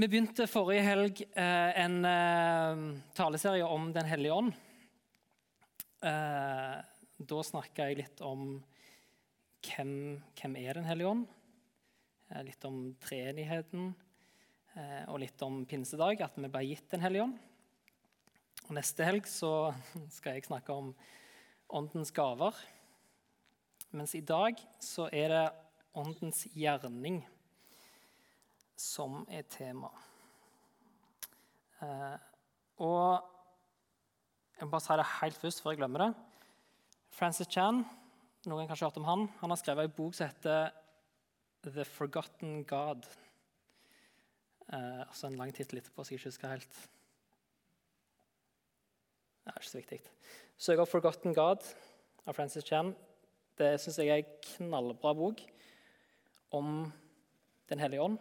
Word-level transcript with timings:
Vi 0.00 0.06
begynte 0.08 0.46
forrige 0.48 0.80
helg 0.80 1.18
eh, 1.36 1.78
en 1.82 1.96
eh, 2.08 2.78
taleserie 3.12 3.66
om 3.68 3.90
Den 3.92 4.06
hellige 4.08 4.32
ånd. 4.32 4.54
Eh, 6.08 6.76
da 7.30 7.40
snakka 7.44 7.88
jeg 7.90 7.98
litt 7.98 8.22
om 8.24 8.54
hvem, 9.66 9.90
hvem 10.40 10.54
er 10.56 10.78
Den 10.78 10.86
hellige 10.88 11.10
ånd. 11.10 11.26
Litt 12.46 12.64
om 12.64 12.78
treenigheten 13.02 13.90
og 15.10 15.18
litt 15.20 15.42
om 15.44 15.58
pinsedag, 15.68 16.22
at 16.24 16.38
vi 16.38 16.48
ble 16.48 16.62
gitt 16.70 16.86
Den 16.94 17.04
hellige 17.04 17.26
ånd. 17.26 17.36
Og 18.70 18.78
neste 18.78 19.04
helg 19.04 19.28
så 19.28 19.74
skal 20.16 20.38
jeg 20.38 20.46
snakke 20.48 20.78
om 20.80 20.94
åndens 21.68 22.14
gaver. 22.16 22.56
Mens 23.92 24.16
i 24.16 24.24
dag 24.24 24.64
så 24.80 25.10
er 25.12 25.28
det 25.34 25.44
åndens 25.92 26.46
gjerning 26.54 27.20
som 28.80 29.24
er 29.28 29.44
tema. 29.50 29.90
Eh, 31.84 32.16
og 32.80 33.20
jeg 34.56 34.66
må 34.66 34.72
bare 34.72 34.84
si 34.84 34.96
det 35.00 35.08
helt 35.18 35.40
først 35.40 35.62
før 35.62 35.74
jeg 35.74 35.80
glemmer 35.82 36.04
det. 36.04 36.10
Francis 37.16 37.50
Chan, 37.52 37.82
noen 38.48 38.68
kanskje 38.68 38.86
har 38.86 38.90
hørt 38.90 39.00
om 39.00 39.08
han, 39.08 39.26
han 39.40 39.52
har 39.52 39.60
skrevet 39.60 39.88
en 39.88 39.96
bok 39.96 40.16
som 40.16 40.30
heter 40.30 40.70
'The 41.64 41.84
Forgotten 41.84 42.64
God'. 42.64 43.08
Eh, 44.72 45.00
altså 45.00 45.26
en 45.26 45.36
lang 45.36 45.52
tittel 45.54 45.78
etterpå, 45.78 46.04
så 46.04 46.14
jeg 46.14 46.20
ikke 46.20 46.32
husker 46.32 46.48
helt. 46.48 46.80
Det 49.44 49.52
er 49.52 49.60
ikke 49.60 49.70
så 49.70 49.78
viktig. 49.78 50.00
Søk 50.56 50.78
opp 50.78 50.88
'Forgotten 50.88 51.34
God' 51.34 51.74
av 52.26 52.34
Francis 52.34 52.64
Chan. 52.64 52.96
Det 53.58 53.80
syns 53.80 53.98
jeg 53.98 54.08
er 54.08 54.24
en 54.24 54.36
knallbra 54.42 55.12
bok 55.12 55.40
om 56.52 56.92
Den 57.68 57.78
hellige 57.78 58.02
ånd. 58.02 58.18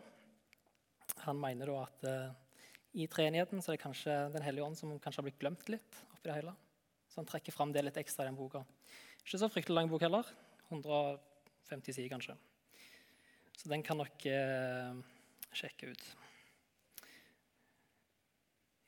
Han 1.26 1.40
mener 1.42 1.70
da 1.70 1.82
at 1.84 2.06
uh, 2.08 2.32
i 2.98 3.06
treenigheten 3.12 3.62
er 3.62 3.76
det 3.76 3.82
kanskje 3.84 4.16
Den 4.34 4.46
hellige 4.46 4.66
ånd 4.66 4.78
som 4.80 4.96
kanskje 4.98 5.22
har 5.22 5.28
blitt 5.28 5.42
glemt 5.42 5.70
litt. 5.70 6.04
oppi 6.14 6.30
det 6.30 6.40
hele. 6.40 6.56
Så 7.10 7.22
han 7.22 7.30
trekker 7.30 7.56
fram 7.56 7.74
det 7.74 7.84
litt 7.86 7.98
ekstra 7.98 8.26
i 8.26 8.30
den 8.30 8.38
boka. 8.38 8.64
Ikke 9.24 9.42
så 9.42 9.50
fryktelig 9.52 9.76
lang 9.76 9.90
bok 9.92 10.06
heller. 10.06 10.26
150 10.70 11.94
sider, 11.94 12.10
kanskje. 12.12 12.36
Så 13.58 13.70
den 13.70 13.84
kan 13.84 14.02
dere 14.02 14.94
uh, 14.94 15.02
sjekke 15.54 15.92
ut. 15.92 16.06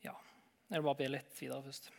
Ja. 0.05 0.15
Jeg 0.69 0.79
vil 0.79 0.87
bare 0.87 1.01
be 1.01 1.09
litt 1.11 1.35
videre 1.39 1.65
først. 1.65 1.91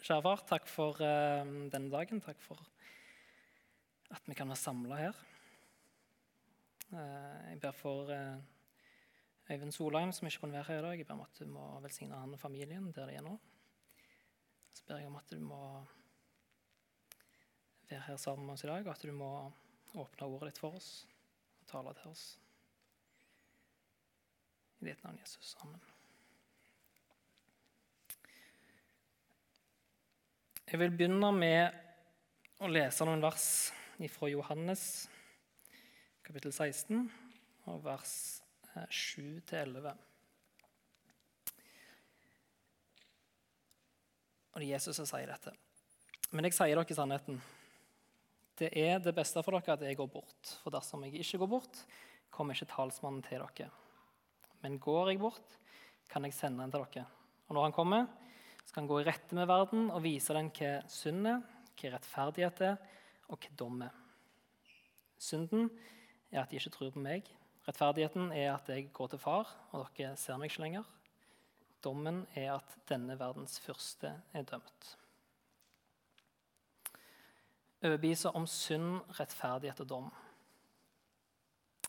Kjære 0.00 0.24
far, 0.24 0.44
takk 0.48 0.68
for 0.70 1.00
uh, 1.02 1.44
denne 1.72 1.90
dagen. 1.92 2.22
Takk 2.24 2.40
for 2.44 2.60
at 4.10 4.26
vi 4.26 4.34
kan 4.34 4.50
være 4.50 4.58
samla 4.58 4.98
her. 4.98 5.26
Eh, 6.90 7.50
jeg 7.50 7.60
ber 7.62 7.70
for 7.70 8.10
eh, 8.10 8.40
Øyvind 9.50 9.72
Solheim, 9.72 10.12
som 10.12 10.26
ikke 10.26 10.40
kunne 10.40 10.52
være 10.52 10.64
her 10.64 10.78
i 10.78 10.82
dag. 10.82 10.98
Jeg 10.98 11.06
ber 11.06 11.14
om 11.14 11.20
at 11.20 11.38
du 11.38 11.46
må 11.46 11.80
velsigne 11.80 12.18
han 12.18 12.34
og 12.34 12.40
familien 12.40 12.92
der 12.92 13.06
de 13.06 13.14
er 13.14 13.22
nå. 13.22 13.38
Så 14.74 14.82
ber 14.86 14.98
jeg 14.98 15.06
om 15.06 15.16
at 15.16 15.30
du 15.30 15.38
må 15.38 15.86
være 17.90 18.00
her 18.06 18.16
sammen 18.16 18.46
med 18.46 18.52
oss 18.52 18.64
i 18.64 18.66
dag, 18.66 18.86
og 18.86 18.90
at 18.90 19.02
du 19.02 19.12
må 19.12 19.52
åpne 19.94 20.26
ordet 20.26 20.50
ditt 20.50 20.58
for 20.58 20.74
oss 20.74 21.06
og 21.60 21.68
tale 21.70 21.94
til 21.94 22.10
oss. 22.10 22.40
I 24.80 24.84
ditt 24.84 25.04
navn, 25.04 25.18
Jesus. 25.20 25.56
Amen. 25.62 25.80
Jeg 30.72 30.78
vil 30.78 30.90
begynne 30.90 31.32
med 31.34 31.70
å 32.58 32.66
lese 32.70 33.06
noen 33.06 33.22
vers 33.22 33.48
fra 34.10 34.28
Johannes 34.30 35.09
kapittel 36.30 36.52
16, 36.54 37.08
og 37.72 37.80
vers 37.82 38.10
7-11. 38.86 39.80
Eh, 39.82 39.96
og 44.52 44.62
det 44.62 44.68
er 44.68 44.76
Jesus 44.76 45.00
som 45.00 45.08
sier 45.10 45.26
dette. 45.26 45.56
Men 46.30 46.46
jeg 46.46 46.54
sier 46.54 46.78
dere 46.78 46.94
sannheten. 47.00 47.42
Det 48.62 48.70
er 48.78 49.02
det 49.02 49.16
beste 49.16 49.42
for 49.42 49.58
dere 49.58 49.74
at 49.74 49.84
jeg 49.88 49.98
går 49.98 50.12
bort. 50.14 50.54
For 50.62 50.70
dersom 50.70 51.02
jeg 51.08 51.18
ikke 51.18 51.42
går 51.42 51.52
bort, 51.56 51.82
kommer 52.30 52.54
ikke 52.54 52.70
talsmannen 52.76 53.26
til 53.26 53.42
dere. 53.42 53.74
Men 54.62 54.78
går 54.78 55.10
jeg 55.10 55.24
bort, 55.26 55.58
kan 56.06 56.30
jeg 56.30 56.38
sende 56.38 56.62
den 56.62 56.78
til 56.78 56.86
dere. 56.94 57.08
Og 57.48 57.58
når 57.58 57.72
han 57.72 57.78
kommer, 57.82 58.10
skal 58.62 58.84
han 58.84 58.92
gå 58.94 59.02
i 59.02 59.08
rette 59.10 59.34
med 59.34 59.50
verden 59.50 59.90
og 59.90 60.04
vise 60.06 60.38
den 60.38 60.54
hva 60.54 60.76
synd 60.86 61.26
er, 61.26 61.42
hva 61.74 61.96
rettferdighet 61.98 62.68
er, 62.70 62.82
og 63.26 63.42
hva 63.42 63.56
dom 63.58 63.88
er. 63.90 64.04
Synden 65.18 65.72
er 66.30 66.42
at 66.42 66.50
de 66.50 66.58
ikke 66.60 66.72
tror 66.74 66.94
på 66.94 67.02
meg. 67.02 67.28
Rettferdigheten 67.66 68.32
er 68.32 68.54
at 68.54 68.68
jeg 68.72 68.88
går 68.94 69.12
til 69.12 69.20
far, 69.20 69.50
og 69.72 69.90
dere 69.96 70.16
ser 70.16 70.38
meg 70.40 70.50
ikke 70.50 70.64
lenger. 70.64 70.88
Dommen 71.84 72.24
er 72.36 72.54
at 72.58 72.76
denne 72.88 73.16
verdens 73.18 73.60
første 73.60 74.12
er 74.36 74.48
dømt. 74.48 74.96
Overbeviser 77.80 78.36
om 78.36 78.46
synd, 78.46 79.00
rettferdighet 79.16 79.80
og 79.80 79.88
dom. 79.88 80.10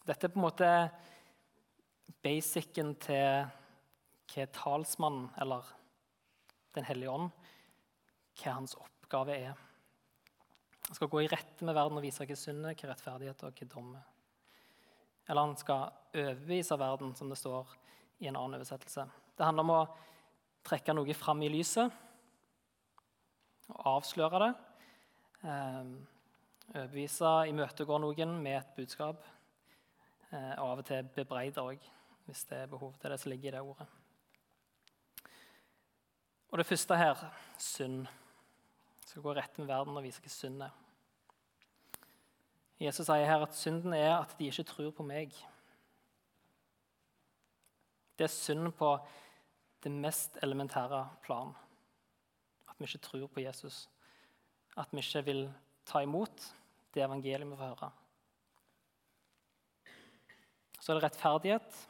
Dette 0.08 0.28
er 0.28 0.32
på 0.32 0.40
en 0.40 0.46
måte 0.46 0.70
basicen 2.24 2.94
til 3.04 3.50
hva 4.32 4.48
talsmannen, 4.56 5.30
eller 5.42 5.78
Den 6.72 6.86
hellige 6.88 7.12
ånd, 7.12 7.34
hva 8.40 8.52
hans 8.56 8.78
oppgave 8.80 9.34
er. 9.36 9.58
Han 10.88 10.96
skal 10.96 11.10
gå 11.12 11.20
i 11.20 11.28
rette 11.28 11.66
med 11.68 11.76
verden 11.76 12.00
og 12.00 12.06
vise 12.06 12.24
hva 12.24 12.38
synd 12.40 12.64
er, 12.64 12.78
hva 12.80 12.94
rettferdighet 12.94 13.44
og 13.44 13.60
hva 13.60 13.68
dom 13.74 13.90
er. 14.00 14.11
Eller 15.32 15.48
han 15.48 15.56
skal 15.56 15.94
overbevise 16.12 16.76
verden, 16.76 17.14
som 17.16 17.30
det 17.32 17.38
står 17.40 17.70
i 18.20 18.28
en 18.28 18.36
annen 18.36 18.58
oversettelse. 18.58 19.06
Det 19.38 19.46
handler 19.48 19.64
om 19.64 19.76
å 19.78 19.84
trekke 20.68 20.92
noe 20.92 21.16
fram 21.16 21.40
i 21.46 21.50
lyset 21.54 21.94
og 23.72 23.86
avsløre 23.94 24.42
det. 24.44 24.50
Eh, 25.48 25.94
overbevise, 26.74 27.32
imøtegå 27.54 28.02
noen 28.04 28.36
med 28.44 28.58
et 28.60 28.76
budskap. 28.76 29.24
Eh, 30.34 30.52
og 30.60 30.68
av 30.68 30.84
og 30.84 30.90
til 30.92 31.08
bebreide 31.16 31.64
òg, 31.64 31.88
hvis 32.28 32.44
det 32.52 32.66
er 32.66 32.76
behov 32.76 33.00
til 33.00 33.16
det 33.16 33.22
som 33.24 33.32
ligger 33.32 33.54
i 33.54 33.56
det 33.56 33.64
ordet. 33.64 33.88
Og 36.52 36.60
det 36.60 36.68
første 36.68 37.00
her 37.00 37.24
synd. 37.56 38.04
Skal 39.08 39.24
gå 39.24 39.40
rett 39.40 39.58
med 39.60 39.72
verden 39.72 39.96
og 39.96 40.04
vise 40.04 40.20
hva 40.24 40.32
synd 40.32 40.68
er. 40.68 40.76
Jesus 42.82 43.06
sier 43.06 43.28
her 43.30 43.44
at 43.46 43.54
synden 43.54 43.94
er 43.94 44.16
at 44.16 44.32
de 44.40 44.48
ikke 44.50 44.66
tror 44.66 44.94
på 44.98 45.04
meg. 45.06 45.36
Det 48.18 48.26
er 48.26 48.34
synd 48.34 48.72
på 48.78 48.96
det 49.86 49.92
mest 49.94 50.40
elementære 50.42 51.02
plan. 51.22 51.52
At 52.70 52.80
vi 52.80 52.88
ikke 52.90 53.04
tror 53.06 53.28
på 53.28 53.44
Jesus. 53.44 53.84
At 54.78 54.90
vi 54.92 55.04
ikke 55.04 55.22
vil 55.28 55.44
ta 55.86 56.02
imot 56.02 56.48
det 56.94 57.04
evangeliet 57.06 57.50
vi 57.52 57.60
får 57.60 57.70
høre. 57.76 57.92
Så 60.82 60.92
er 60.92 60.98
det 60.98 61.04
rettferdighet. 61.06 61.82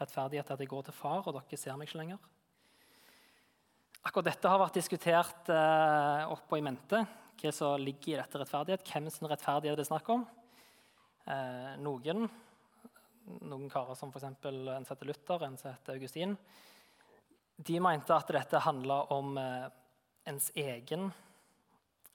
Rettferdighet 0.00 0.48
er 0.48 0.54
at 0.54 0.64
jeg 0.64 0.70
går 0.72 0.86
til 0.88 0.96
far, 0.96 1.20
og 1.20 1.36
dere 1.36 1.60
ser 1.60 1.76
meg 1.76 1.90
ikke 1.90 2.00
lenger. 2.00 2.30
Akkurat 4.04 4.30
dette 4.32 4.48
har 4.48 4.60
vært 4.60 4.80
diskutert 4.80 5.52
eh, 5.52 6.32
oppå 6.32 6.56
i 6.56 6.64
mente 6.64 7.04
hva 7.40 7.52
som 7.52 7.80
ligger 7.80 8.14
i 8.14 8.20
dette 8.20 8.40
rettferdighet. 8.40 8.86
Hvem 8.88 9.10
sin 9.12 9.28
rettferdighet 9.30 9.78
det 9.78 9.84
er 9.84 9.90
snakk 9.90 10.10
om. 10.14 10.26
Eh, 11.24 11.72
noen, 11.80 12.26
noen 13.48 13.70
karer 13.72 13.96
som 13.98 14.12
f.eks. 14.12 14.26
en 14.28 14.38
som 14.42 14.92
heter 14.92 15.08
Luther, 15.08 15.46
en 15.46 15.56
som 15.60 15.72
heter 15.72 15.96
Augustin, 15.96 16.36
de 17.56 17.78
mente 17.80 18.14
at 18.14 18.32
dette 18.34 18.60
handla 18.64 19.04
om 19.14 19.38
eh, 19.38 19.68
ens 20.28 20.50
egen 20.58 21.08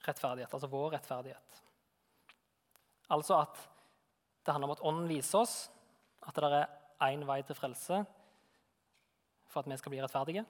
rettferdighet, 0.06 0.52
altså 0.52 0.70
vår 0.70 0.94
rettferdighet. 0.96 1.60
Altså 3.10 3.40
at 3.40 3.58
det 4.44 4.54
handler 4.54 4.70
om 4.70 4.76
at 4.76 4.86
Ånden 4.86 5.10
viser 5.10 5.42
oss 5.42 5.56
at 6.26 6.36
det 6.36 6.50
er 6.54 7.10
én 7.10 7.24
vei 7.26 7.40
til 7.46 7.56
frelse 7.56 8.02
for 9.50 9.62
at 9.62 9.70
vi 9.70 9.78
skal 9.80 9.92
bli 9.94 10.00
rettferdige, 10.02 10.44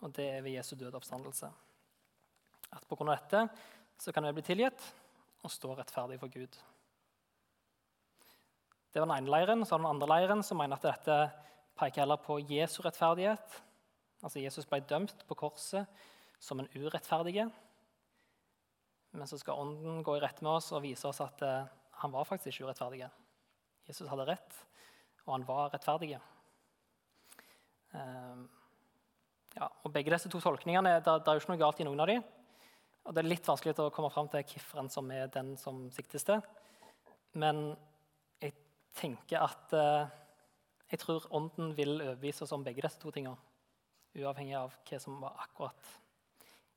og 0.00 0.12
det 0.16 0.26
er 0.34 0.42
ved 0.44 0.58
Jesu 0.58 0.74
død 0.76 0.98
oppstandelse. 0.98 1.48
At 2.74 2.86
pga. 2.86 3.04
dette 3.10 3.48
så 4.00 4.12
kan 4.12 4.24
vi 4.24 4.36
bli 4.38 4.42
tilgitt 4.46 4.84
og 5.44 5.52
stå 5.52 5.74
rettferdig 5.74 6.18
for 6.20 6.32
Gud. 6.32 6.56
Det 8.92 9.00
var 9.00 9.06
den 9.06 9.16
ene 9.16 9.30
leiren. 9.30 9.64
Så 9.64 9.76
var 9.76 9.84
den 9.84 9.92
andre 9.92 10.08
leiren 10.10 10.42
som 10.42 10.58
mener 10.58 10.76
at 10.76 10.86
dette 10.86 11.18
peker 11.78 12.02
heller 12.02 12.20
på 12.20 12.40
Jesu 12.42 12.80
rettferdighet. 12.84 13.60
Altså 14.20 14.42
Jesus 14.42 14.68
ble 14.68 14.82
dømt 14.84 15.24
på 15.28 15.36
korset 15.38 15.88
som 16.40 16.60
en 16.60 16.68
urettferdige. 16.74 17.48
Men 19.12 19.26
så 19.26 19.38
skal 19.40 19.58
Ånden 19.58 20.02
gå 20.06 20.16
i 20.16 20.22
rette 20.22 20.44
med 20.44 20.52
oss 20.58 20.70
og 20.72 20.84
vise 20.84 21.08
oss 21.08 21.22
at 21.24 21.42
uh, 21.42 21.68
han 22.02 22.12
var 22.12 22.28
faktisk 22.28 22.52
ikke 22.52 22.68
urettferdig. 22.68 23.08
Jesus 23.88 24.08
hadde 24.08 24.28
rett, 24.28 24.58
og 25.26 25.34
han 25.34 25.46
var 25.48 25.72
rettferdig. 25.74 26.14
Uh, 27.90 28.44
ja, 29.56 29.66
og 29.66 29.90
Begge 29.92 30.14
disse 30.14 30.30
to 30.30 30.38
tolkningene, 30.42 31.00
det 31.02 31.10
er 31.10 31.34
jo 31.34 31.42
ikke 31.42 31.54
noe 31.54 31.62
galt 31.64 31.82
i 31.82 31.88
noen 31.88 32.04
av 32.04 32.12
dem. 32.12 32.22
Og 33.04 33.14
Det 33.14 33.22
er 33.22 33.30
litt 33.30 33.48
vanskelig 33.48 33.74
å 33.80 33.92
komme 33.94 34.10
fram 34.12 34.28
til 34.30 34.44
hvilken 34.44 34.90
som 34.92 35.10
er 35.14 35.30
den 35.32 35.54
som 35.58 35.86
siktes 35.94 36.26
til. 36.28 36.42
Men 37.40 37.70
jeg 38.42 38.54
tenker 38.98 39.46
at 39.46 39.74
eh, 39.76 40.10
jeg 40.90 41.02
tror 41.04 41.28
Ånden 41.38 41.72
vil 41.78 42.00
overbevise 42.00 42.44
oss 42.44 42.52
om 42.56 42.64
begge 42.66 42.82
disse 42.82 42.98
to 43.00 43.12
tingene. 43.14 43.38
Uavhengig 44.18 44.56
av 44.58 44.74
hva 44.74 44.98
som 44.98 45.20
var 45.22 45.38
akkurat 45.44 45.92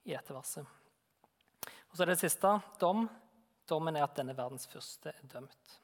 i 0.06 0.14
dette 0.14 0.36
verset. 0.36 0.68
Og 1.90 1.98
så 1.98 2.06
er 2.06 2.14
det 2.14 2.20
siste 2.22 2.52
dom. 2.82 3.08
Dommen 3.70 3.96
er 3.98 4.06
at 4.06 4.16
denne 4.18 4.36
verdens 4.38 4.68
første 4.70 5.14
er 5.14 5.32
dømt. 5.32 5.80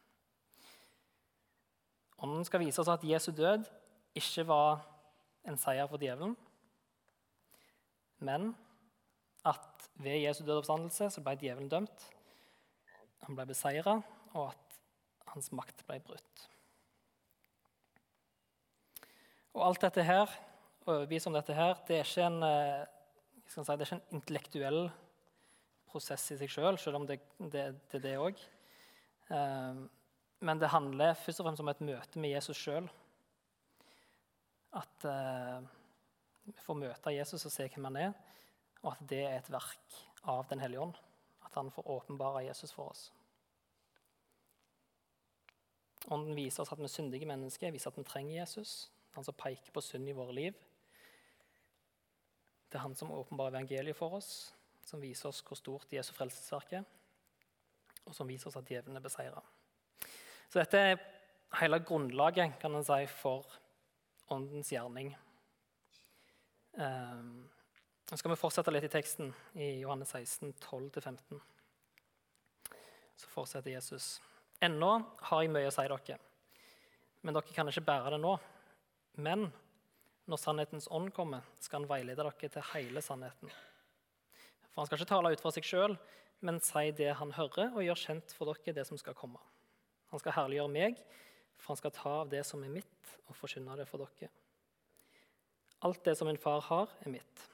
Ånden 2.20 2.46
skal 2.46 2.62
vise 2.62 2.82
oss 2.82 2.92
at 2.92 3.06
Jesu 3.08 3.32
død 3.32 3.68
ikke 4.20 4.44
var 4.50 4.82
en 5.48 5.58
seier 5.58 5.88
for 5.88 6.02
djevelen, 6.02 6.34
men 8.20 8.50
at 9.48 9.69
ved 10.00 10.22
Jesu 10.24 10.46
død 10.46 10.62
oppstandelse 10.62 11.10
så 11.14 11.24
ble 11.24 11.36
djevelen 11.40 11.72
dømt. 11.72 12.06
Han 13.28 13.36
ble 13.38 13.50
beseira, 13.50 13.98
og 14.34 14.54
at 14.54 14.80
hans 15.34 15.52
makt 15.56 15.84
ble 15.88 16.00
brutt. 16.06 16.46
Og 19.58 19.66
alt 19.66 19.84
dette 19.84 20.06
her, 20.08 20.32
å 20.86 20.96
overbevise 20.96 21.30
om 21.30 21.36
dette 21.36 21.56
her, 21.58 21.76
det 21.88 22.00
er 22.00 22.08
ikke 22.08 22.30
en, 22.30 22.42
eh, 22.48 22.88
si, 23.46 23.62
det 23.62 23.76
er 23.76 23.86
ikke 23.88 24.00
en 24.00 24.18
intellektuell 24.20 24.82
prosess 25.90 26.32
i 26.32 26.38
seg 26.40 26.52
sjøl, 26.54 26.78
selv, 26.78 26.84
selv 26.84 27.02
om 27.02 27.08
det, 27.10 27.20
det, 27.40 27.66
det 27.92 28.00
er 28.00 28.06
det 28.06 28.18
òg. 28.22 28.42
Men 30.40 30.62
det 30.62 30.72
handler 30.72 31.18
først 31.20 31.42
og 31.42 31.50
fremst 31.50 31.64
om 31.64 31.70
et 31.72 31.82
møte 31.84 32.22
med 32.22 32.32
Jesus 32.32 32.58
sjøl. 32.62 32.88
At 34.80 35.06
eh, 35.10 35.60
vi 36.46 36.56
får 36.64 36.78
møte 36.78 37.14
Jesus 37.14 37.46
og 37.50 37.54
se 37.54 37.68
hvem 37.74 37.90
han 37.90 37.98
er, 38.06 38.14
og 38.84 38.94
at 38.94 39.04
det 39.12 39.24
er 39.26 39.38
et 39.38 39.52
verk 39.52 39.98
av 40.30 40.46
Den 40.50 40.60
hellige 40.60 40.82
ånd. 40.82 40.96
At 41.46 41.56
han 41.56 41.72
får 41.72 41.88
åpenbare 41.88 42.46
Jesus 42.46 42.72
for 42.72 42.92
oss. 42.92 43.10
Ånden 46.10 46.36
viser 46.36 46.64
oss 46.64 46.72
at 46.72 46.80
vi 46.80 46.88
er 46.88 46.94
syndige 46.94 47.28
mennesker, 47.28 47.72
viser 47.72 47.92
at 47.92 47.98
vi 47.98 48.06
trenger 48.08 48.40
Jesus. 48.40 48.92
Han 49.16 49.26
som 49.26 49.36
peker 49.38 49.74
på 49.74 49.84
synd 49.84 50.10
i 50.10 50.16
våre 50.16 50.36
liv. 50.36 50.58
Det 52.70 52.78
er 52.78 52.86
han 52.86 52.96
som 52.96 53.12
åpenbarer 53.12 53.58
evangeliet 53.58 53.98
for 53.98 54.20
oss, 54.20 54.54
som 54.86 55.02
viser 55.02 55.30
oss 55.30 55.42
hvor 55.46 55.58
stort 55.58 55.94
Jesu 55.94 56.12
frelsesverk 56.14 56.76
er, 56.80 56.84
og 58.06 58.14
som 58.16 58.30
viser 58.30 58.50
oss 58.50 58.60
at 58.60 58.70
djevelen 58.70 58.98
er 58.98 59.06
beseira. 59.06 59.42
Så 60.50 60.62
dette 60.62 60.78
er 60.78 61.02
hele 61.60 61.80
grunnlaget 61.82 62.60
kan 62.62 62.74
man 62.74 62.86
si, 62.86 63.06
for 63.10 63.50
åndens 64.30 64.70
gjerning. 64.70 65.16
Um, 66.78 67.50
nå 68.10 68.18
skal 68.18 68.32
vi 68.34 68.40
fortsette 68.42 68.72
litt 68.74 68.88
i 68.88 68.90
teksten 68.90 69.28
i 69.54 69.68
Johannes 69.84 70.16
16, 70.16 70.54
12-15. 70.64 71.42
Så 73.20 73.30
fortsetter 73.30 73.70
Jesus. 73.70 74.16
Ennå 74.66 74.90
har 75.30 75.44
jeg 75.44 75.52
mye 75.54 75.70
å 75.70 75.74
si 75.74 75.86
dere, 75.86 76.18
men 77.22 77.36
dere 77.36 77.54
kan 77.54 77.70
ikke 77.70 77.86
bære 77.86 78.16
det 78.16 78.22
nå. 78.24 78.32
Men 79.22 79.46
når 80.30 80.42
sannhetens 80.42 80.90
ånd 80.96 81.12
kommer, 81.14 81.46
skal 81.62 81.84
han 81.84 81.92
veilede 81.92 82.26
dere 82.26 82.50
til 82.56 82.66
hele 82.72 83.04
sannheten. 83.06 83.54
For 84.72 84.82
han 84.82 84.90
skal 84.90 85.00
ikke 85.00 85.12
tale 85.12 85.34
ut 85.36 85.44
fra 85.44 85.54
seg 85.54 85.70
sjøl, 85.70 85.96
men 86.46 86.58
si 86.66 86.86
det 86.96 87.12
han 87.20 87.36
hører, 87.38 87.76
og 87.76 87.86
gjør 87.86 88.04
kjent 88.08 88.34
for 88.34 88.50
dere 88.50 88.76
det 88.80 88.88
som 88.90 88.98
skal 88.98 89.18
komme. 89.18 89.42
Han 90.10 90.24
skal 90.24 90.38
herliggjøre 90.40 90.74
meg, 90.74 90.98
for 91.60 91.76
han 91.76 91.82
skal 91.84 91.94
ta 91.94 92.16
av 92.24 92.34
det 92.34 92.42
som 92.48 92.66
er 92.66 92.74
mitt, 92.74 93.14
og 93.28 93.38
forkynne 93.38 93.78
det 93.78 93.86
for 93.90 94.02
dere. 94.02 94.34
Alt 95.86 96.02
det 96.10 96.18
som 96.18 96.28
min 96.28 96.42
far 96.42 96.66
har, 96.72 96.98
er 97.06 97.14
mitt. 97.14 97.46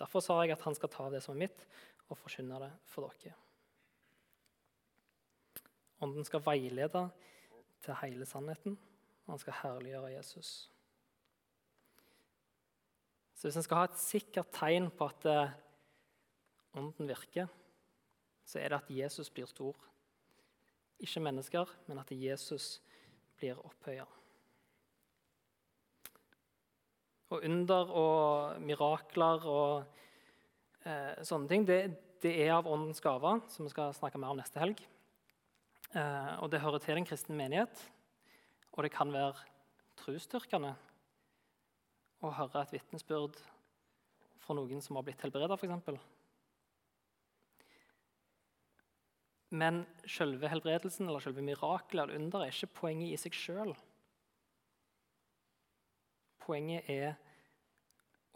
Derfor 0.00 0.24
sa 0.24 0.38
jeg 0.40 0.54
at 0.54 0.64
han 0.64 0.76
skal 0.76 0.90
ta 0.92 1.06
av 1.06 1.14
det 1.14 1.20
som 1.24 1.36
er 1.36 1.46
mitt, 1.46 1.64
og 2.08 2.18
forkynne 2.18 2.58
det 2.62 2.70
for 2.88 3.06
dere. 3.20 3.36
Ånden 6.00 6.24
skal 6.24 6.42
veilede 6.42 7.04
til 7.84 7.98
hele 8.00 8.26
sannheten, 8.26 8.78
og 9.26 9.34
han 9.34 9.42
skal 9.42 9.58
herliggjøre 9.60 10.14
Jesus. 10.14 10.52
Så 13.36 13.48
hvis 13.48 13.56
en 13.60 13.64
skal 13.64 13.82
ha 13.82 13.88
et 13.88 14.00
sikkert 14.00 14.50
tegn 14.52 14.88
på 14.92 15.08
at 15.08 15.26
eh, 15.28 15.58
Ånden 16.80 17.08
virker, 17.08 17.48
så 18.46 18.60
er 18.60 18.70
det 18.70 18.78
at 18.78 18.90
Jesus 18.94 19.30
blir 19.30 19.48
stor 19.50 19.76
ikke 21.00 21.22
mennesker, 21.24 21.68
men 21.88 21.98
at 21.98 22.12
Jesus 22.12 22.76
blir 23.40 23.58
opphøya. 23.64 24.04
Og 27.30 27.44
under 27.46 27.92
og 27.94 28.62
mirakler 28.66 29.44
og 29.46 29.84
eh, 30.82 31.20
sånne 31.26 31.50
ting, 31.50 31.66
det, 31.68 31.80
det, 32.22 32.32
er 32.42 32.56
av 32.56 32.68
åndens 32.70 33.02
gaver, 33.04 33.42
som 33.52 33.66
vi 33.66 33.72
skal 33.72 33.94
snakke 33.94 34.18
mer 34.18 34.34
om 34.34 34.40
neste 34.40 34.58
helg. 34.62 34.82
Eh, 35.94 36.32
og 36.42 36.50
det 36.50 36.62
hører 36.64 36.82
til 36.82 36.98
en 36.98 37.06
kristen 37.06 37.38
menighet, 37.38 37.84
og 38.74 38.86
det 38.86 38.92
kan 38.94 39.14
være 39.14 39.38
trosstyrkende 40.00 40.74
å 42.20 42.32
høre 42.36 42.64
et 42.64 42.74
vitnesbyrd 42.74 43.38
fra 44.40 44.56
noen 44.56 44.82
som 44.82 44.98
har 44.98 45.06
blitt 45.06 45.22
helbreda, 45.24 45.56
f.eks. 45.56 46.00
Men 49.50 49.82
selve 50.06 50.50
helbredelsen 50.50 51.08
eller 51.08 51.22
selve 51.24 51.42
mirakelet 51.42 52.04
eller 52.04 52.20
under 52.20 52.44
er 52.44 52.52
ikke 52.54 52.74
poenget 52.84 53.14
i 53.14 53.18
seg 53.18 53.34
sjøl. 53.34 53.72
Poenget 56.40 56.88
er 56.90 57.14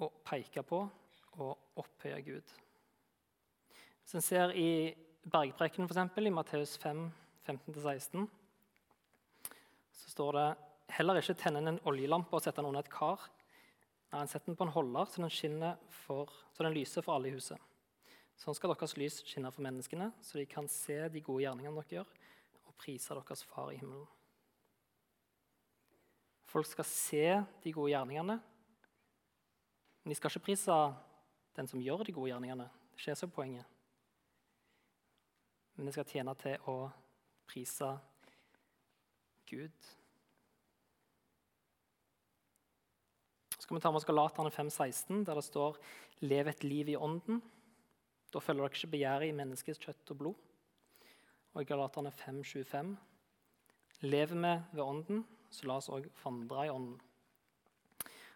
å 0.02 0.10
peke 0.26 0.62
på 0.66 0.82
og 1.40 1.80
opphøye 1.80 2.20
Gud. 2.26 2.54
Hvis 4.04 4.16
en 4.18 4.24
ser 4.24 4.54
i 4.58 4.92
Bergprekenen, 5.24 5.88
f.eks., 5.88 6.18
i 6.20 6.34
Matteus 6.34 6.76
5, 6.82 7.04
15-16, 7.46 8.26
så 9.94 10.10
står 10.12 10.36
det 10.36 10.48
heller 10.98 11.20
ikke 11.20 11.36
tenne 11.40 11.62
en 11.64 11.80
oljelampe 11.88 12.36
og 12.36 12.44
sette 12.44 12.60
den 12.60 12.68
under 12.68 12.84
et 12.84 12.92
kar. 12.92 13.22
Nei, 14.12 14.20
en 14.20 14.30
setter 14.30 14.52
den 14.52 14.58
på 14.58 14.66
en 14.66 14.74
holder 14.74 15.08
så 15.10 15.24
den, 15.24 15.70
for, 16.04 16.32
så 16.52 16.66
den 16.66 16.76
lyser 16.76 17.02
for 17.02 17.16
alle 17.16 17.30
i 17.30 17.34
huset. 17.34 17.58
Sånn 18.38 18.56
skal 18.58 18.74
deres 18.74 18.96
lys 18.98 19.20
skinne 19.24 19.52
for 19.54 19.64
menneskene, 19.64 20.10
så 20.20 20.38
de 20.38 20.44
kan 20.50 20.68
se 20.70 20.98
de 21.08 21.22
gode 21.24 21.46
gjerningene 21.46 21.80
dere 21.80 22.00
gjør, 22.00 22.12
og 22.66 22.76
prise 22.82 23.14
deres 23.14 23.44
Far 23.48 23.72
i 23.72 23.78
himmelen. 23.78 24.06
Folk 26.54 26.68
skal 26.70 26.86
se 26.86 27.24
de 27.64 27.72
gode 27.74 27.90
gjerningene, 27.90 28.36
men 30.04 30.12
de 30.12 30.14
skal 30.14 30.30
ikke 30.30 30.52
prise 30.52 30.74
den 31.56 31.66
som 31.66 31.80
gjør 31.82 32.04
de 32.06 32.14
gode 32.14 32.30
gjerningene. 32.30 32.68
Det 32.94 33.08
er 33.10 33.16
ikke 33.18 33.34
poenget. 33.40 33.66
Men 35.74 35.88
det 35.88 35.96
skal 35.96 36.06
tjene 36.06 36.34
til 36.38 36.70
å 36.70 36.76
prise 37.50 37.88
Gud. 39.50 39.90
Så 43.56 43.66
skal 43.66 43.80
vi 43.80 43.82
ta 43.82 43.90
med 43.90 43.98
oss 43.98 44.06
Galaterne 44.06 44.54
5,16, 44.54 45.24
der 45.26 45.34
det 45.34 45.44
står 45.44 45.82
'Lev 46.22 46.48
et 46.48 46.64
liv 46.64 46.88
i 46.88 46.96
ånden'. 46.96 47.42
Da 48.30 48.38
følger 48.38 48.62
dere 48.62 48.74
ikke 48.74 48.94
begjæret 48.94 49.28
i 49.28 49.38
menneskets 49.42 49.82
kjøtt 49.82 50.10
og 50.10 50.18
blod. 50.18 50.34
Og 51.54 51.62
i 51.62 51.64
Galaterne 51.64 52.12
5,25.: 52.12 52.96
Lever 54.02 54.34
vi 54.34 54.76
ved 54.76 54.84
Ånden, 54.84 55.26
så 55.54 55.68
la 55.70 55.78
oss 55.78 55.90
òg 55.92 56.06
vandre 56.22 56.66
i 56.66 56.72
Ånden. 56.72 56.98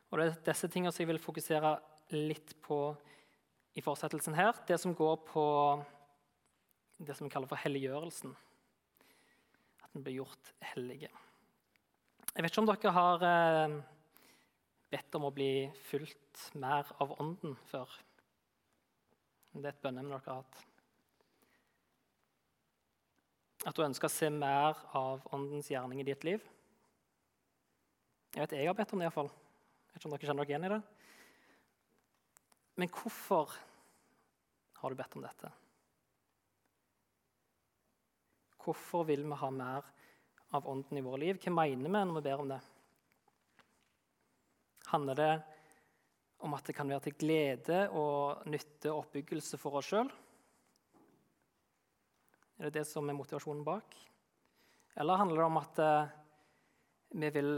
Og 0.09 0.19
Det 0.19 0.27
er 0.27 0.37
disse 0.47 0.69
tingene 0.73 0.93
som 0.95 1.03
jeg 1.03 1.11
vil 1.11 1.21
fokusere 1.21 1.75
litt 2.15 2.55
på 2.65 2.81
i 3.77 3.85
fortsettelsen 3.85 4.37
her. 4.39 4.55
Det 4.67 4.79
som 4.81 4.95
går 4.97 5.19
på 5.29 5.45
det 6.99 7.15
som 7.15 7.27
vi 7.27 7.33
kaller 7.33 7.51
for 7.51 7.61
helliggjørelsen. 7.61 8.33
At 9.85 9.93
den 9.93 10.05
blir 10.07 10.23
gjort 10.23 10.53
hellige. 10.73 11.11
Jeg 12.33 12.45
vet 12.45 12.53
ikke 12.53 12.63
om 12.63 12.71
dere 12.71 12.95
har 12.95 13.27
eh, 13.29 13.77
bedt 14.91 15.19
om 15.19 15.29
å 15.29 15.35
bli 15.35 15.69
fulgt 15.91 16.49
mer 16.59 16.89
av 17.03 17.15
Ånden 17.21 17.55
før. 17.69 17.93
Det 19.53 19.65
er 19.65 19.75
et 19.75 19.85
bønneemne 19.85 20.17
dere 20.17 20.35
har 20.35 20.43
hatt. 20.43 20.65
At 23.67 23.75
du 23.77 23.83
ønsker 23.83 24.07
å 24.07 24.13
se 24.13 24.29
mer 24.31 24.79
av 24.97 25.25
Åndens 25.35 25.71
gjerning 25.71 26.01
i 26.03 26.07
ditt 26.07 26.25
liv. 26.27 26.45
Jeg 28.35 28.45
vet 28.45 28.57
jeg 28.59 28.69
har 28.69 28.77
bedt 28.77 28.93
om 28.93 29.01
det, 29.01 29.09
iallfall. 29.09 29.31
Vet 29.89 30.01
ikke 30.01 30.09
om 30.09 30.15
dere 30.15 30.29
kjenner 30.29 30.45
dere 30.45 30.53
igjen 30.53 30.67
i 30.69 30.73
det. 30.75 30.81
Men 32.79 32.91
hvorfor 32.95 33.55
har 34.79 34.91
du 34.91 34.99
bedt 34.99 35.17
om 35.19 35.25
dette? 35.25 35.51
Hvorfor 38.63 39.07
vil 39.09 39.25
vi 39.25 39.39
ha 39.41 39.51
mer 39.51 39.87
av 40.55 40.69
Ånden 40.69 41.01
i 41.01 41.05
våre 41.05 41.23
liv? 41.25 41.41
Hva 41.43 41.55
mener 41.57 41.89
vi 41.89 41.95
når 41.95 42.19
vi 42.19 42.25
ber 42.29 42.43
om 42.43 42.53
det? 42.53 42.61
Handler 44.93 45.19
det 45.19 45.33
om 46.45 46.55
at 46.55 46.69
det 46.69 46.77
kan 46.77 46.89
være 46.89 47.09
til 47.09 47.17
glede 47.19 47.81
og 47.97 48.47
nytte 48.53 48.93
og 48.93 49.07
oppbyggelse 49.07 49.59
for 49.61 49.81
oss 49.81 49.89
sjøl? 49.91 50.13
Er 52.59 52.69
det 52.69 52.81
det 52.81 52.87
som 52.91 53.09
er 53.09 53.17
motivasjonen 53.19 53.65
bak? 53.67 53.97
Eller 54.99 55.19
handler 55.19 55.43
det 55.43 55.49
om 55.49 55.59
at 55.61 55.83
eh, 55.83 56.15
vi 57.23 57.31
vil 57.35 57.53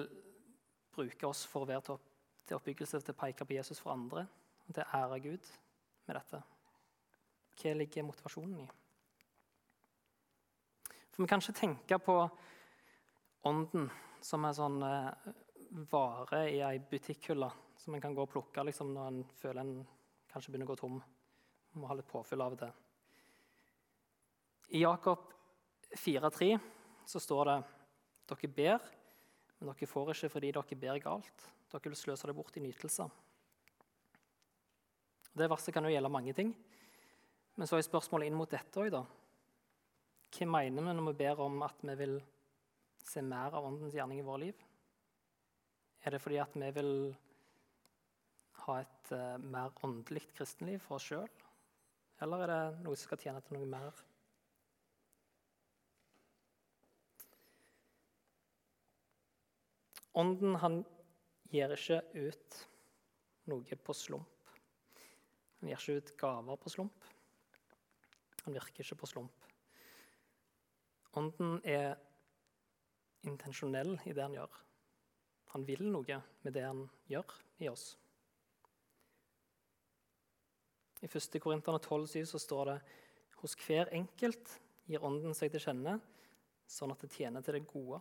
bruke 1.00 1.28
oss 1.28 1.46
for 1.48 1.64
å 1.64 1.70
være 1.70 1.86
til, 1.88 2.00
til 2.46 2.58
oppbyggelse, 2.60 3.00
til 3.04 3.16
å 3.16 3.20
peke 3.24 3.46
på 3.46 3.56
Jesus 3.56 3.80
for 3.82 3.94
andre, 3.94 4.26
til 4.70 4.84
å 4.84 4.90
ære 5.00 5.20
Gud 5.24 5.50
med 6.06 6.18
dette? 6.18 6.42
Hva 7.60 7.74
ligger 7.76 8.06
motivasjonen 8.06 8.60
i? 8.62 8.68
For 11.10 11.24
Vi 11.24 11.28
kan 11.28 11.42
ikke 11.42 11.58
tenke 11.58 11.98
på 12.00 12.16
ånden 13.48 13.88
som 14.24 14.44
en 14.44 14.56
sånn 14.56 14.78
eh, 14.84 15.32
vare 15.90 16.44
i 16.50 16.60
ei 16.64 16.78
butikkhylle 16.90 17.48
som 17.80 17.94
en 17.94 18.02
kan 18.02 18.14
gå 18.14 18.24
og 18.24 18.32
plukke 18.32 18.64
liksom, 18.66 18.92
når 18.94 19.08
en 19.08 19.20
føler 19.40 19.60
en 19.62 19.74
kanskje 20.30 20.52
begynner 20.52 20.68
å 20.68 20.72
gå 20.74 20.80
tom. 20.80 21.00
Må 21.80 21.88
ha 21.88 21.96
litt 21.96 22.08
påfyll 22.10 22.42
av 22.44 22.56
det. 22.60 22.70
I 24.76 24.82
Jakob 24.82 25.30
4,3 25.96 26.58
så 27.08 27.22
står 27.22 27.48
det 27.48 27.58
dere 28.30 28.50
ber, 28.54 28.90
men 29.60 29.68
dere 29.68 29.88
får 29.88 30.14
ikke 30.14 30.32
fordi 30.32 30.52
dere 30.56 30.80
ber 30.82 31.00
galt. 31.04 31.46
Dere 31.70 31.92
vil 31.92 31.98
sløse 31.98 32.28
det 32.28 32.34
bort 32.36 32.56
i 32.56 32.64
nytelser. 32.64 33.10
Det 35.36 35.48
verset 35.52 35.74
kan 35.74 35.84
jo 35.86 35.92
gjelde 35.92 36.10
mange 36.10 36.34
ting. 36.34 36.54
Men 37.60 37.68
så 37.68 37.76
er 37.76 37.84
spørsmålet 37.84 38.30
inn 38.30 38.38
mot 38.38 38.50
dette 38.50 38.80
òg, 38.80 38.90
da. 38.94 39.04
Hva 40.30 40.46
mener 40.48 40.86
vi 40.86 40.94
når 40.96 41.08
vi 41.10 41.18
ber 41.20 41.42
om 41.44 41.60
at 41.66 41.84
vi 41.84 41.96
vil 41.98 42.16
se 43.04 43.22
mer 43.26 43.54
av 43.58 43.66
Åndens 43.68 43.94
gjerning 43.94 44.22
i 44.22 44.26
vårt 44.26 44.44
liv? 44.46 44.66
Er 46.04 46.14
det 46.14 46.22
fordi 46.24 46.38
at 46.40 46.56
vi 46.56 46.70
vil 46.78 46.92
ha 48.64 48.78
et 48.80 49.12
uh, 49.12 49.36
mer 49.42 49.74
åndelig 49.84 50.24
kristenliv 50.32 50.80
for 50.86 50.96
oss 50.96 51.10
sjøl? 51.10 51.28
Eller 52.24 52.44
er 52.44 52.52
det 52.52 52.84
noe 52.86 52.96
som 52.96 53.10
skal 53.10 53.20
tjene 53.20 53.42
til 53.44 53.58
noe 53.58 53.68
mer? 53.68 54.00
Ånden 60.18 60.56
han 60.62 60.82
gir 61.50 61.72
ikke 61.74 62.00
ut 62.14 62.60
noe 63.50 63.78
på 63.84 63.94
slump. 63.94 64.54
Han 65.60 65.70
gir 65.70 65.78
ikke 65.78 65.98
ut 66.00 66.12
gaver 66.18 66.60
på 66.60 66.72
slump. 66.72 67.06
Han 68.44 68.56
virker 68.56 68.84
ikke 68.84 68.98
på 69.02 69.08
slump. 69.10 69.46
Ånden 71.18 71.58
er 71.66 71.98
intensjonell 73.26 73.96
i 74.06 74.14
det 74.14 74.22
han 74.22 74.36
gjør. 74.38 74.60
Han 75.54 75.66
vil 75.66 75.82
noe 75.90 76.20
med 76.44 76.54
det 76.54 76.64
han 76.64 76.84
gjør 77.10 77.34
i 77.60 77.68
oss. 77.68 77.90
I 81.00 81.08
1. 81.08 81.38
Korinterne 81.40 81.80
12,7 81.80 82.24
så 82.28 82.38
står 82.40 82.70
det 82.70 82.78
hos 83.40 83.56
hver 83.64 83.90
enkelt 83.96 84.56
gir 84.90 85.04
Ånden 85.06 85.34
seg 85.36 85.52
til 85.52 85.62
kjenne, 85.64 85.96
sånn 86.68 86.92
at 86.92 87.02
det 87.02 87.12
tjener 87.14 87.44
til 87.44 87.56
det 87.56 87.66
gode. 87.68 88.00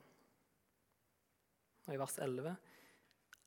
Og 1.88 1.96
i 1.96 2.00
vers 2.02 2.18
11.: 2.20 2.56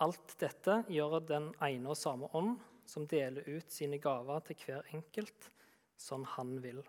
Alt 0.02 0.34
dette 0.40 0.78
gjør 0.90 1.20
den 1.26 1.52
ene 1.62 1.92
og 1.92 1.98
samme 1.98 2.30
ånd, 2.36 2.56
som 2.86 3.06
deler 3.06 3.46
ut 3.46 3.70
sine 3.70 4.00
gaver 4.02 4.42
til 4.48 4.58
hver 4.64 4.88
enkelt, 4.96 5.48
som 5.96 6.24
han 6.36 6.56
vil. 6.64 6.82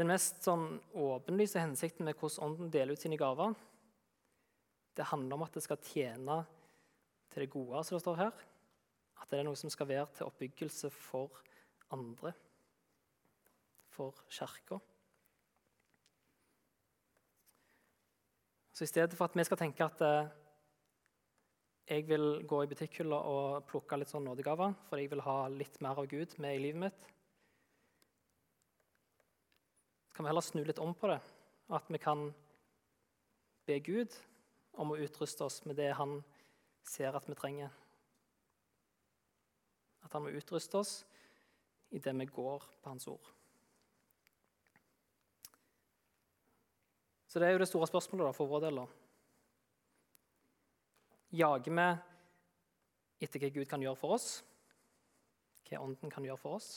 Den 0.00 0.08
mest 0.08 0.40
sånn 0.44 0.78
åpenlyse 0.96 1.60
hensikten 1.60 2.06
med 2.08 2.16
hvordan 2.16 2.46
Ånden 2.46 2.70
deler 2.72 2.96
ut 2.96 3.02
sine 3.02 3.18
gaver, 3.20 3.52
det 4.96 5.08
handler 5.10 5.36
om 5.36 5.44
at 5.44 5.56
det 5.56 5.62
skal 5.64 5.80
tjene 5.84 6.38
til 7.30 7.44
det 7.44 7.50
gode, 7.52 7.82
som 7.84 7.96
det 7.96 8.02
står 8.04 8.20
her. 8.20 8.46
At 9.20 9.28
det 9.30 9.40
er 9.40 9.46
noe 9.46 9.58
som 9.60 9.72
skal 9.72 9.88
være 9.90 10.08
til 10.16 10.30
oppbyggelse 10.30 10.90
for 10.94 11.42
andre, 11.92 12.32
for 13.92 14.16
kirka. 14.32 14.80
Så 18.80 18.84
i 18.84 18.94
stedet 18.94 19.12
for 19.12 19.28
at 19.28 19.34
vi 19.36 19.44
skal 19.44 19.58
tenke 19.60 19.84
at 19.84 20.00
eh, 20.00 20.28
jeg 21.84 22.06
vil 22.08 22.46
gå 22.48 22.62
i 22.64 22.68
butikkhylla 22.70 23.16
og 23.28 23.66
plukke 23.68 23.98
litt 24.00 24.08
sånn 24.08 24.24
nådegaver 24.24 24.72
fordi 24.86 25.02
jeg 25.04 25.10
vil 25.12 25.20
ha 25.26 25.34
litt 25.52 25.74
mer 25.84 26.00
av 26.00 26.06
Gud 26.08 26.32
med 26.40 26.56
i 26.56 26.62
livet 26.62 26.80
mitt, 26.86 27.02
kan 30.16 30.24
vi 30.24 30.30
heller 30.32 30.46
snu 30.46 30.62
litt 30.64 30.80
om 30.80 30.94
på 30.96 31.10
det. 31.12 31.18
At 31.76 31.92
vi 31.92 32.00
kan 32.00 32.22
be 33.68 33.76
Gud 33.84 34.16
om 34.80 34.94
å 34.94 34.98
utruste 35.04 35.44
oss 35.44 35.60
med 35.68 35.76
det 35.76 35.90
han 36.00 36.22
ser 36.88 37.20
at 37.20 37.28
vi 37.28 37.36
trenger. 37.36 37.76
At 40.08 40.16
han 40.16 40.24
må 40.24 40.32
utruste 40.40 40.80
oss 40.80 40.94
i 41.92 42.00
det 42.00 42.16
vi 42.16 42.30
går 42.32 42.64
på 42.80 42.94
hans 42.94 43.12
ord. 43.12 43.28
Så 47.30 47.38
det 47.38 47.46
er 47.46 47.54
jo 47.54 47.60
det 47.62 47.68
store 47.70 47.86
spørsmålet 47.86 48.26
da, 48.26 48.34
for 48.34 48.50
vår 48.50 48.64
del. 48.64 48.80
Jager 51.38 51.76
vi 51.78 51.84
etter 53.22 53.44
hva 53.44 53.50
Gud 53.54 53.68
kan 53.70 53.84
gjøre 53.84 53.98
for 54.00 54.16
oss, 54.16 54.40
hva 55.68 55.78
Ånden 55.84 56.10
kan 56.10 56.26
gjøre 56.26 56.40
for 56.42 56.58
oss? 56.58 56.70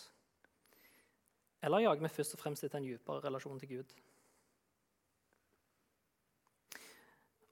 Eller 1.63 1.87
jager 1.87 2.05
vi 2.05 2.13
først 2.19 2.37
og 2.37 2.43
fremst 2.43 2.67
etter 2.67 2.77
en 2.77 2.85
dypere 2.85 3.23
relasjon 3.25 3.57
til 3.63 3.71
Gud? 3.79 3.97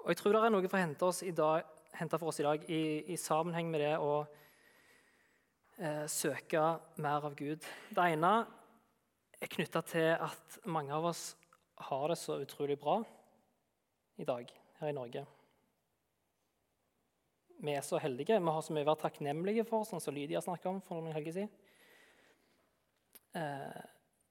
Og 0.03 0.09
Jeg 0.13 0.21
tror 0.21 0.37
det 0.37 0.45
er 0.45 0.53
noe 0.53 0.69
for 0.69 0.77
å 0.77 0.85
hente, 0.85 1.09
oss 1.09 1.23
i 1.25 1.33
dag, 1.33 1.65
hente 1.97 2.21
for 2.21 2.29
oss 2.29 2.41
i 2.41 2.45
dag 2.45 2.69
i, 2.69 2.81
i 3.13 3.17
sammenheng 3.17 3.73
med 3.73 3.81
det 3.81 3.95
å 3.97 4.13
eh, 5.77 6.05
søke 6.05 6.69
mer 7.01 7.25
av 7.25 7.33
Gud. 7.39 7.65
Det 7.89 8.09
ene 8.13 8.33
er 9.41 9.55
knytta 9.57 9.81
til 9.89 10.11
at 10.21 10.61
mange 10.69 10.93
av 10.93 11.13
oss 11.15 11.31
har 11.87 12.07
det 12.11 12.17
så 12.21 12.39
utrolig 12.41 12.77
bra 12.79 13.01
i 14.21 14.25
dag 14.27 14.51
her 14.79 14.91
i 14.91 14.95
Norge. 14.95 15.25
Vi 17.61 17.73
er 17.77 17.85
så 17.85 17.99
heldige. 18.01 18.39
Vi 18.39 18.53
har 18.55 18.63
så 18.65 18.73
mye 18.73 18.85
å 18.85 18.89
være 18.89 19.03
takknemlige 19.03 19.65
for, 19.69 19.85
sånn 19.85 20.01
som 20.01 20.15
Lydia 20.15 20.41
snakka 20.41 20.69
om 20.71 20.79
for 20.81 20.97
noen 20.97 21.13
helger 21.13 21.35
siden. 21.35 21.51
Eh, 23.37 23.81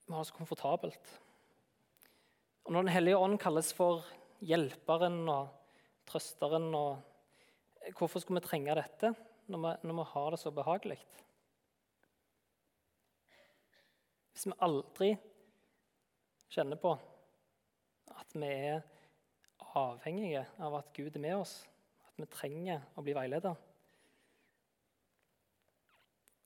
vi 0.07 0.12
har 0.12 0.25
det 0.25 0.30
så 0.30 0.37
komfortabelt. 0.37 1.12
Og 2.66 2.73
Når 2.73 2.83
Den 2.83 2.95
hellige 2.95 3.19
ånd 3.19 3.38
kalles 3.40 3.73
for 3.73 4.04
hjelperen 4.40 5.23
og 5.28 5.54
trøsteren 6.11 6.75
og 6.75 7.07
Hvorfor 7.97 8.21
skulle 8.21 8.42
vi 8.42 8.45
trenge 8.45 8.75
dette 8.76 9.09
når 9.49 9.61
vi, 9.62 9.71
når 9.88 9.95
vi 9.97 10.04
har 10.11 10.30
det 10.30 10.38
så 10.42 10.50
behagelig? 10.52 10.99
Hvis 14.35 14.45
vi 14.47 14.59
aldri 14.61 15.09
kjenner 16.52 16.76
på 16.76 16.92
at 18.31 18.41
vi 18.41 18.47
er 18.47 18.83
avhengige 19.75 20.45
av 20.63 20.77
at 20.79 20.93
Gud 20.95 21.17
er 21.17 21.23
med 21.23 21.41
oss, 21.41 21.67
at 22.07 22.21
vi 22.21 22.29
trenger 22.31 22.85
å 22.95 23.03
bli 23.03 23.15
veiledet. 23.17 23.57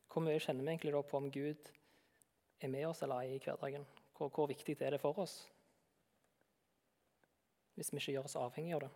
Hvor 0.09 0.25
mye 0.25 0.41
kjenner 0.41 0.65
vi 0.65 0.73
egentlig 0.73 0.95
på 1.11 1.19
om 1.19 1.31
Gud 1.35 1.69
er 2.63 2.71
med 2.73 2.87
oss 2.89 3.03
eller 3.03 3.25
ei 3.25 3.35
i 3.35 3.43
hverdagen? 3.43 3.85
Hvor, 4.15 4.31
hvor, 4.31 4.49
viktig 4.49 4.77
er 4.81 4.95
det 4.95 5.03
for 5.03 5.19
oss 5.19 5.43
hvis 7.75 7.89
vi 7.91 7.99
ikke 7.99 8.13
gjør 8.13 8.29
oss 8.29 8.37
avhengige 8.39 8.77
av 8.77 8.85
det? 8.85 8.91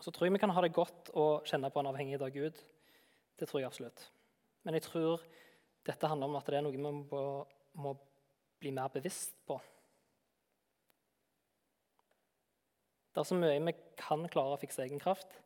Så 0.00 0.10
tror 0.10 0.26
jeg 0.26 0.32
vi 0.32 0.40
kan 0.40 0.52
ha 0.56 0.62
det 0.64 0.72
godt 0.72 1.12
å 1.12 1.26
kjenne 1.44 1.68
på 1.72 1.82
en 1.82 1.90
avhengighet 1.92 2.24
av 2.24 2.32
Gud. 2.32 2.56
Det 3.36 3.46
tror 3.48 3.60
jeg 3.60 3.68
absolutt. 3.68 4.06
Men 4.64 4.78
jeg 4.78 4.86
tror 4.88 5.20
dette 5.84 6.08
handler 6.08 6.30
om 6.30 6.38
at 6.38 6.48
det 6.48 6.58
er 6.58 6.64
noe 6.64 6.74
vi 6.74 6.80
må, 6.80 7.22
må 7.76 7.94
bli 8.60 8.72
mer 8.74 8.92
bevisst 8.92 9.36
på. 9.48 9.58
Det 13.14 13.22
er 13.22 13.28
så 13.28 13.36
mye 13.38 13.60
vi 13.62 13.74
kan 14.00 14.24
klare 14.32 14.56
å 14.56 14.60
fikse 14.60 14.82
egen 14.82 15.02
kraft. 15.02 15.36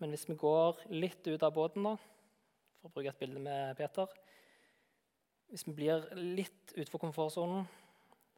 Men 0.00 0.12
hvis 0.14 0.28
vi 0.28 0.36
går 0.38 0.84
litt 0.92 1.26
ut 1.26 1.42
av 1.42 1.56
båten, 1.56 1.84
da, 1.84 1.96
for 2.80 2.88
å 2.88 2.94
bruke 2.94 3.10
et 3.12 3.20
bilde 3.20 3.42
med 3.44 3.76
Peter 3.76 4.08
Hvis 5.50 5.66
vi 5.66 5.74
blir 5.76 6.06
litt 6.16 6.72
utenfor 6.76 7.02
komfortsonen, 7.02 7.66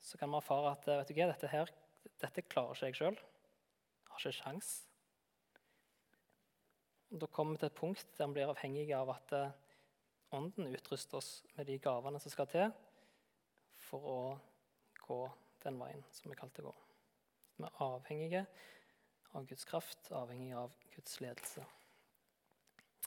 så 0.02 0.18
kan 0.18 0.32
vi 0.32 0.40
erfare 0.40 0.72
at 0.72 0.88
vet 0.88 1.10
du 1.12 1.18
hva, 1.18 1.28
dette, 1.28 1.50
her, 1.52 1.68
dette 2.24 2.46
klarer 2.48 2.74
ikke 2.74 2.88
jeg 2.88 2.98
sjøl. 2.98 3.18
Har 4.08 4.22
ikke 4.22 4.38
sjans. 4.38 4.70
Da 7.12 7.28
kommer 7.28 7.54
vi 7.54 7.60
til 7.60 7.68
et 7.68 7.76
punkt 7.76 8.16
der 8.16 8.30
vi 8.30 8.38
blir 8.38 8.50
avhengig 8.50 8.88
av 8.96 9.12
at 9.12 9.36
eh, 9.36 9.52
Ånden 10.32 10.70
utruster 10.72 11.18
oss 11.18 11.42
med 11.56 11.66
de 11.68 11.76
gavene 11.82 12.20
som 12.22 12.32
skal 12.32 12.48
til 12.48 12.70
for 13.84 14.06
å 14.08 14.20
gå 15.02 15.18
den 15.64 15.76
veien 15.80 16.04
som 16.14 16.32
vi 16.32 16.38
kalte 16.38 16.62
å 16.62 16.70
gå. 16.70 16.74
Vi 17.58 17.66
er 17.68 17.82
avhengige 17.84 18.46
av 19.36 19.44
Guds 19.48 19.68
kraft, 19.68 20.08
avhengige 20.16 20.62
av 20.62 20.72
Guds 20.94 21.20
ledelse. 21.20 21.64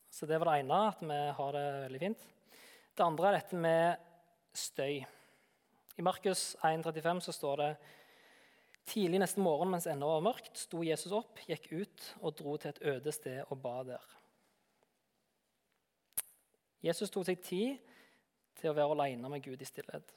Så 0.10 0.30
det 0.30 0.38
var 0.40 0.52
det 0.52 0.62
ene, 0.62 0.80
at 0.92 1.02
vi 1.02 1.20
har 1.40 1.58
det 1.58 1.66
veldig 1.88 2.02
fint. 2.06 2.26
Det 2.96 3.04
andre 3.04 3.28
er 3.28 3.38
dette 3.40 3.58
med 3.60 4.06
støy. 4.56 5.02
I 5.96 6.06
Markus 6.06 6.54
1,35 6.62 7.24
så 7.26 7.36
står 7.36 7.62
det 7.64 7.70
Tidlig 8.86 9.18
neste 9.18 9.42
morgen 9.42 9.72
mens 9.74 9.88
ennå 9.90 10.12
var 10.12 10.22
mørkt, 10.28 10.60
sto 10.62 10.84
Jesus 10.86 11.10
opp, 11.18 11.40
gikk 11.50 11.72
ut 11.74 12.04
og 12.22 12.36
dro 12.38 12.52
til 12.62 12.70
et 12.70 12.84
øde 12.94 13.14
sted 13.16 13.42
og 13.50 13.58
ba 13.64 13.80
der. 13.88 14.04
Jesus 16.86 17.10
tok 17.10 17.26
seg 17.26 17.42
tid 17.42 17.94
til 18.60 18.70
å 18.70 18.78
være 18.78 18.94
alene 18.94 19.30
med 19.32 19.44
Gud 19.44 19.62
i 19.62 19.68
stillhet. 19.68 20.12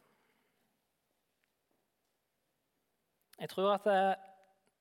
Jeg 3.38 3.50
tror 3.52 3.72
at 3.72 3.86
det, 3.86 4.00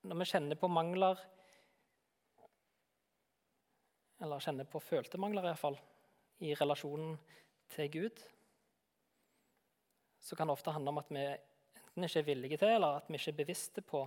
når 0.10 0.20
vi 0.20 0.30
kjenner 0.32 0.58
på 0.60 0.70
mangler 0.72 1.20
Eller 4.18 4.42
kjenner 4.42 4.66
på 4.66 4.80
følte 4.82 5.20
mangler, 5.22 5.44
i, 5.44 5.50
hvert 5.52 5.62
fall, 5.62 5.76
i 6.42 6.56
relasjonen 6.58 7.20
til 7.70 7.92
Gud, 7.94 8.24
så 10.18 10.34
kan 10.34 10.50
det 10.50 10.56
ofte 10.58 10.74
handle 10.74 10.90
om 10.90 11.02
at 11.04 11.12
vi 11.14 11.22
enten 11.28 12.08
ikke 12.08 12.24
er 12.24 12.26
villige 12.32 12.58
til, 12.64 12.74
eller 12.80 12.98
at 12.98 13.12
vi 13.12 13.20
ikke 13.20 13.36
er 13.36 13.38
bevisste 13.44 13.86
på 13.86 14.02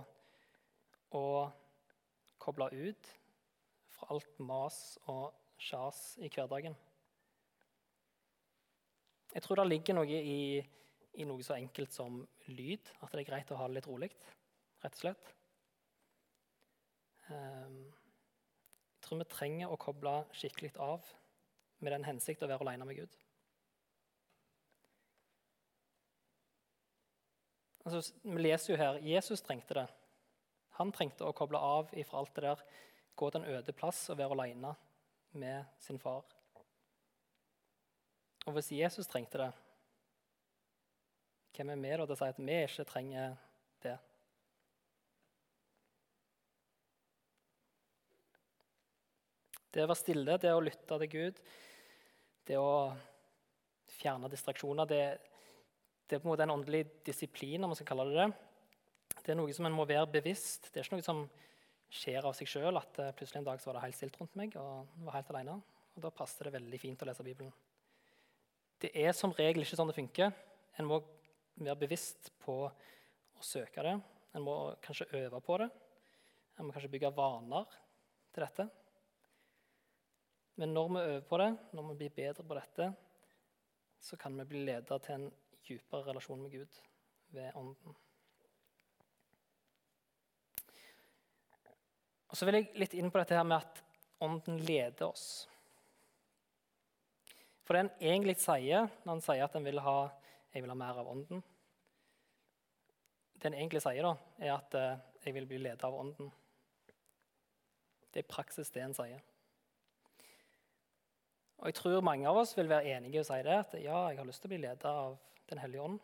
å 1.15 1.23
koble 2.43 2.67
ut 2.75 3.13
fra 3.95 4.11
alt 4.11 4.43
mas 4.43 4.81
og 5.07 5.31
sjas 5.55 6.17
i 6.19 6.27
hverdagen. 6.27 6.75
Jeg 9.31 9.43
tror 9.45 9.61
det 9.61 9.67
ligger 9.69 9.95
noe 9.95 10.07
i, 10.07 10.59
i, 10.59 11.25
noe 11.27 11.43
så 11.45 11.55
enkelt 11.55 11.93
som 11.95 12.19
lyd. 12.51 12.91
At 12.99 13.13
det 13.13 13.23
er 13.23 13.29
greit 13.29 13.53
å 13.53 13.59
ha 13.59 13.69
det 13.69 13.79
litt 13.79 13.87
rolig, 13.87 14.11
rett 14.83 14.97
og 14.97 15.03
slett. 15.05 15.33
Um, 17.31 17.81
jeg 18.97 19.07
tror 19.07 19.21
vi 19.21 19.29
trenger 19.31 19.71
å 19.71 19.79
koble 19.79 20.15
skikkelig 20.35 20.73
av 20.83 21.05
med 21.81 21.95
den 21.95 22.05
hensikt 22.05 22.43
å 22.43 22.49
være 22.51 22.67
alene 22.67 22.87
med 22.87 22.99
Gud. 22.99 23.15
Altså, 27.81 28.13
vi 28.21 28.43
leser 28.43 28.73
jo 28.73 28.79
her 28.81 28.99
Jesus 29.05 29.41
trengte 29.41 29.79
det. 29.79 29.87
Han 30.77 30.91
trengte 30.93 31.25
å 31.25 31.33
koble 31.35 31.59
av 31.59 31.89
fra 31.89 32.19
alt 32.19 32.35
det 32.35 32.45
der, 32.45 32.61
gå 33.17 33.29
til 33.29 33.41
en 33.41 33.57
øde 33.57 33.73
plass 33.75 34.03
og 34.11 34.19
være 34.19 34.37
alene 34.37 34.75
med 35.41 35.81
sin 35.81 35.99
far. 35.99 36.27
Og 38.47 38.55
hvis 38.55 38.71
Jesus 38.73 39.09
trengte 39.09 39.37
det, 39.41 39.51
hvem 41.55 41.69
er 41.73 41.81
vi 41.81 41.89
da 41.93 42.05
til 42.07 42.15
å 42.15 42.17
si 42.17 42.29
at 42.31 42.39
vi 42.41 42.57
ikke 42.65 42.85
trenger 42.89 43.35
det? 43.83 43.97
Det 49.71 49.83
å 49.83 49.89
være 49.91 49.99
stille, 49.99 50.37
det 50.41 50.53
å 50.55 50.63
lytte 50.63 50.97
til 51.03 51.11
Gud, 51.11 51.41
det 52.49 52.57
å 52.57 52.71
fjerne 53.93 54.31
distraksjoner, 54.31 54.89
det, 54.89 55.03
det 56.09 56.17
er 56.17 56.23
på 56.23 56.27
en 56.27 56.33
måte 56.33 56.47
en 56.47 56.55
åndelig 56.57 56.85
disiplin, 57.05 57.61
om 57.61 57.71
man 57.71 57.77
skal 57.79 57.91
kalle 57.93 58.09
det 58.09 58.17
det. 58.23 58.29
Det 59.21 59.35
er 59.35 59.37
noe 59.37 59.53
som 59.53 59.67
en 59.69 59.75
må 59.75 59.85
være 59.85 60.09
bevisst. 60.11 60.71
Det 60.71 60.81
er 60.81 60.87
ikke 60.87 60.97
noe 60.97 61.05
som 61.05 61.25
skjer 61.91 62.25
av 62.25 62.33
seg 62.35 62.49
sjøl, 62.49 62.79
at 62.79 62.99
eh, 63.03 63.13
plutselig 63.15 63.41
en 63.41 63.49
dag 63.51 63.61
så 63.61 63.69
var 63.69 63.77
det 63.77 63.85
helt 63.85 63.99
stilt 63.99 64.17
rundt 64.17 64.37
meg 64.39 64.55
og 64.59 64.89
var 65.05 65.19
helt 65.19 65.33
alene. 65.35 65.59
Og 65.93 66.05
Da 66.07 66.13
passer 66.15 66.47
det 66.47 66.55
veldig 66.55 66.79
fint 66.81 67.03
å 67.03 67.09
lese 67.09 67.25
Bibelen. 67.27 67.53
Det 68.81 68.89
er 68.97 69.13
som 69.13 69.33
regel 69.37 69.61
ikke 69.61 69.77
sånn 69.77 69.91
det 69.91 69.97
funker. 69.99 70.33
En 70.81 70.87
må 70.89 70.97
være 71.61 71.77
bevisst 71.83 72.31
på 72.41 72.55
å 72.65 73.45
søke 73.45 73.83
det. 73.85 73.95
En 74.33 74.45
må 74.45 74.55
kanskje 74.81 75.09
øve 75.19 75.41
på 75.45 75.57
det. 75.61 75.67
En 76.57 76.65
må 76.65 76.73
kanskje 76.73 76.89
bygge 76.93 77.13
vaner 77.13 77.67
til 78.33 78.45
dette. 78.45 78.67
Men 80.61 80.73
når 80.73 80.89
vi 80.89 81.03
øver 81.03 81.27
på 81.29 81.39
det, 81.41 81.49
når 81.77 81.89
vi 81.89 81.97
blir 81.99 82.15
bedre 82.15 82.45
på 82.47 82.57
dette, 82.57 82.89
så 84.01 84.17
kan 84.17 84.37
vi 84.37 84.47
bli 84.49 84.63
leda 84.65 84.97
til 84.99 85.19
en 85.19 85.27
dypere 85.67 86.07
relasjon 86.09 86.41
med 86.41 86.51
Gud 86.51 86.81
ved 87.35 87.53
Ånden. 87.55 87.95
Og 92.31 92.37
Så 92.37 92.47
vil 92.47 92.61
jeg 92.61 92.71
litt 92.79 92.93
inn 92.95 93.11
på 93.11 93.19
dette 93.19 93.35
her 93.35 93.45
med 93.45 93.59
at 93.59 93.81
Ånden 94.23 94.61
leder 94.65 95.09
oss. 95.11 95.47
For 97.65 97.77
det 97.77 97.83
en 97.83 98.11
egentlig 98.11 98.37
sier 98.41 98.89
når 99.03 99.11
han 99.13 99.23
sier 99.25 99.45
at 99.45 99.55
en 99.57 99.65
vil 99.65 99.81
ha, 99.83 99.97
vil 100.53 100.71
ha 100.73 100.77
mer 100.77 101.01
av 101.01 101.09
Ånden 101.11 101.43
Det 103.37 103.49
en 103.49 103.57
egentlig 103.57 103.81
sier, 103.83 104.05
da, 104.05 104.13
er 104.41 104.53
at 104.55 104.77
eh, 104.77 105.01
jeg 105.25 105.35
vil 105.37 105.47
bli 105.49 105.59
ledet 105.61 105.83
av 105.87 105.95
Ånden. 105.97 106.29
Det 108.11 108.21
er 108.21 108.29
praksis 108.29 108.69
det 108.73 108.83
en 108.85 108.93
sier. 108.97 109.21
Og 111.61 111.69
Jeg 111.69 111.77
tror 111.77 112.05
mange 112.05 112.29
av 112.29 112.37
oss 112.41 112.55
vil 112.57 112.69
være 112.69 112.95
enige 112.97 113.21
å 113.21 113.25
si 113.25 113.37
det, 113.45 113.57
at 113.63 113.75
ja, 113.77 113.97
jeg 114.09 114.17
har 114.17 114.27
lyst 114.27 114.41
til 114.41 114.49
å 114.49 114.53
bli 114.55 114.63
ledet 114.63 114.89
av 114.89 115.17
Den 115.49 115.59
hellige 115.61 115.83
ånd. 115.83 115.99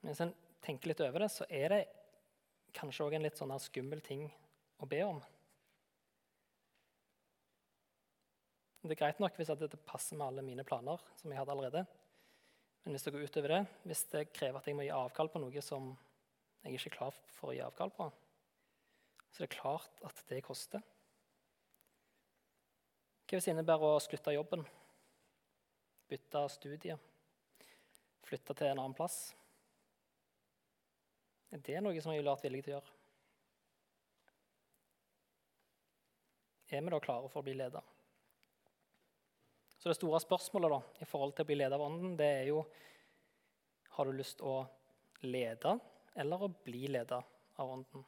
Men 0.00 0.10
hvis 0.10 0.20
en 0.20 0.34
tenker 0.60 0.90
litt 0.90 1.00
over 1.00 1.24
det, 1.24 1.30
så 1.32 1.46
er 1.48 1.72
det 1.72 1.80
kanskje 2.76 3.06
òg 3.06 3.16
en 3.16 3.24
litt 3.24 3.38
sånn 3.40 3.54
skummel 3.62 4.02
ting 4.04 4.26
å 4.80 4.88
be 4.88 5.00
om. 5.06 5.20
Det 8.80 8.94
er 8.94 9.00
greit 9.02 9.18
nok 9.20 9.36
hvis 9.36 9.50
dette 9.52 9.76
passer 9.84 10.16
med 10.16 10.30
alle 10.30 10.42
mine 10.44 10.64
planer. 10.64 11.00
som 11.16 11.30
jeg 11.30 11.38
hadde 11.38 11.52
allerede. 11.52 11.86
Men 12.84 12.94
hvis 12.94 13.02
det 13.04 13.12
går 13.12 13.26
utover 13.28 13.48
det, 13.48 13.66
hvis 13.84 14.04
det 14.12 14.32
krever 14.32 14.58
at 14.58 14.66
jeg 14.66 14.76
må 14.76 14.86
gi 14.86 14.94
avkall 14.94 15.28
på 15.28 15.42
noe 15.42 15.62
som 15.62 15.90
jeg 16.64 16.78
ikke 16.78 16.88
er 16.88 16.96
klar 16.96 17.18
for 17.36 17.50
å 17.50 17.56
gi 17.56 17.60
avkall 17.60 17.92
på, 17.92 18.06
så 19.30 19.42
det 19.42 19.50
er 19.50 19.58
klart 19.58 20.00
at 20.08 20.24
det 20.28 20.40
koster. 20.44 20.80
Hva 23.28 23.36
hvis 23.36 23.46
det 23.46 23.52
innebærer 23.52 23.84
å 23.84 24.00
slutte 24.02 24.34
jobben, 24.34 24.64
bytte 26.10 26.46
studie, 26.50 26.96
flytte 28.26 28.56
til 28.56 28.72
en 28.72 28.80
annen 28.80 28.96
plass? 28.96 29.20
Er 31.52 31.60
det 31.68 31.78
noe 31.84 32.00
som 32.00 32.14
jeg 32.14 32.22
ville 32.22 32.32
vært 32.32 32.48
villig 32.48 32.64
til 32.64 32.72
å 32.72 32.78
gjøre? 32.78 32.98
Er 36.70 36.84
vi 36.86 36.92
da 36.94 37.00
klare 37.02 37.28
for 37.28 37.42
å 37.42 37.46
bli 37.46 37.58
ledet? 37.60 37.99
Så 39.80 39.88
det 39.88 39.96
store 39.96 40.20
spørsmålet 40.20 40.74
da, 40.74 40.78
i 41.00 41.08
forhold 41.08 41.32
til 41.32 41.46
å 41.46 41.48
bli 41.48 41.56
ledet 41.56 41.76
av 41.78 41.86
Ånden, 41.86 42.16
det 42.20 42.28
er 42.42 42.48
jo 42.50 42.64
Har 43.96 44.06
du 44.06 44.12
lyst 44.12 44.38
til 44.38 44.46
å 44.48 44.58
lede 45.24 45.78
eller 46.20 46.42
å 46.44 46.50
bli 46.52 46.84
ledet 46.92 47.20
av 47.56 47.72
Ånden? 47.72 48.04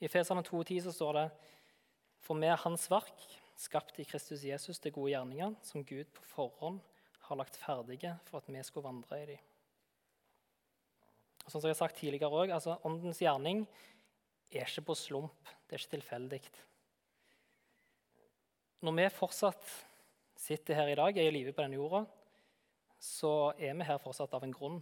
I 0.00 0.08
Feserne 0.08 0.42
2,10 0.44 0.86
så 0.86 0.92
står 0.92 1.18
det 1.18 1.28
For 2.24 2.40
vi 2.40 2.48
er 2.48 2.60
Hans 2.64 2.88
verk, 2.92 3.28
skapt 3.60 4.00
i 4.00 4.08
Kristus 4.08 4.42
Jesus 4.44 4.80
til 4.80 4.92
gode 4.96 5.12
gjerninger, 5.12 5.52
som 5.62 5.84
Gud 5.84 6.08
på 6.16 6.24
forhånd 6.32 6.80
har 7.28 7.40
lagt 7.40 7.56
ferdige 7.60 8.16
for 8.24 8.40
at 8.40 8.48
vi 8.48 8.64
skulle 8.64 8.88
vandre 8.88 9.20
i 9.20 9.28
dem. 9.34 9.50
Og 11.44 11.52
som 11.52 11.60
jeg 11.60 11.74
har 11.74 11.82
sagt 11.82 12.00
tidligere 12.00 12.32
også, 12.32 12.54
altså 12.56 12.78
Åndens 12.88 13.20
gjerning 13.20 13.66
er 14.54 14.68
ikke 14.68 14.86
på 14.88 14.96
slump, 14.98 15.50
det 15.66 15.76
er 15.76 15.82
ikke 15.82 15.96
tilfeldig. 15.96 16.40
Når 18.84 18.96
vi 18.98 19.08
fortsatt 19.16 19.70
sitter 20.38 20.76
her 20.78 20.92
i 20.92 20.98
dag, 20.98 21.16
er 21.16 21.30
i 21.30 21.34
live 21.34 21.54
på 21.54 21.64
denne 21.64 21.78
jorda, 21.78 22.04
så 23.00 23.52
er 23.58 23.74
vi 23.76 23.88
her 23.88 24.00
fortsatt 24.02 24.34
av 24.36 24.44
en 24.44 24.54
grunn. 24.54 24.80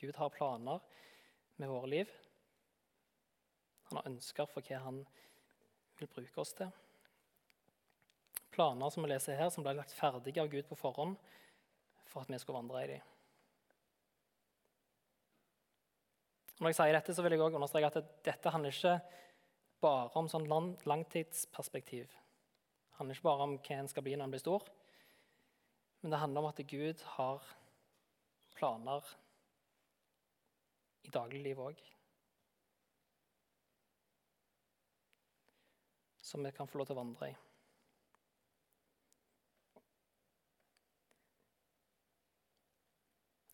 Gud 0.00 0.16
har 0.18 0.34
planer 0.34 0.82
med 1.60 1.70
våre 1.70 1.90
liv. 1.90 2.14
Han 3.90 4.00
har 4.00 4.10
ønsker 4.10 4.48
for 4.50 4.64
hva 4.66 4.80
han 4.82 5.02
vil 6.00 6.10
bruke 6.10 6.42
oss 6.42 6.54
til. 6.58 6.70
Planer 8.52 8.90
som 8.90 9.04
vi 9.04 9.12
leser 9.12 9.38
her, 9.38 9.50
som 9.54 9.64
ble 9.64 9.76
lagt 9.78 9.94
ferdige 9.96 10.42
av 10.42 10.50
Gud 10.52 10.66
på 10.68 10.78
forhånd 10.78 11.16
for 12.10 12.24
at 12.24 12.32
vi 12.32 12.40
skulle 12.40 12.58
vandre 12.58 12.84
i 12.84 12.90
dem. 12.96 13.11
Når 16.62 16.70
jeg 16.70 16.76
sier 16.78 16.94
dette, 16.94 17.10
så 17.10 17.22
vil 17.24 17.34
jeg 17.34 17.42
også 17.42 17.58
understreke 17.58 17.88
at 17.90 18.10
dette 18.22 18.50
handler 18.54 18.70
ikke 18.70 18.92
bare 19.82 20.20
om 20.20 20.28
sånn 20.30 20.44
langtidsperspektiv. 20.86 22.06
Det 22.06 23.00
handler 23.00 23.18
ikke 23.18 23.26
bare 23.26 23.48
om 23.48 23.56
hva 23.58 23.78
en 23.80 23.90
skal 23.90 24.04
bli 24.06 24.14
når 24.14 24.28
en 24.28 24.36
blir 24.36 24.42
stor. 24.44 24.68
Men 26.04 26.14
det 26.14 26.20
handler 26.22 26.44
om 26.44 26.48
at 26.52 26.62
Gud 26.70 27.02
har 27.16 27.50
planer 28.54 29.10
i 31.02 31.10
dagliglivet 31.10 31.72
òg. 31.72 31.82
Som 36.22 36.46
vi 36.46 36.54
kan 36.54 36.70
få 36.70 36.78
lov 36.78 36.92
til 36.92 36.94
å 36.94 37.02
vandre 37.02 37.34
i. 37.34 37.36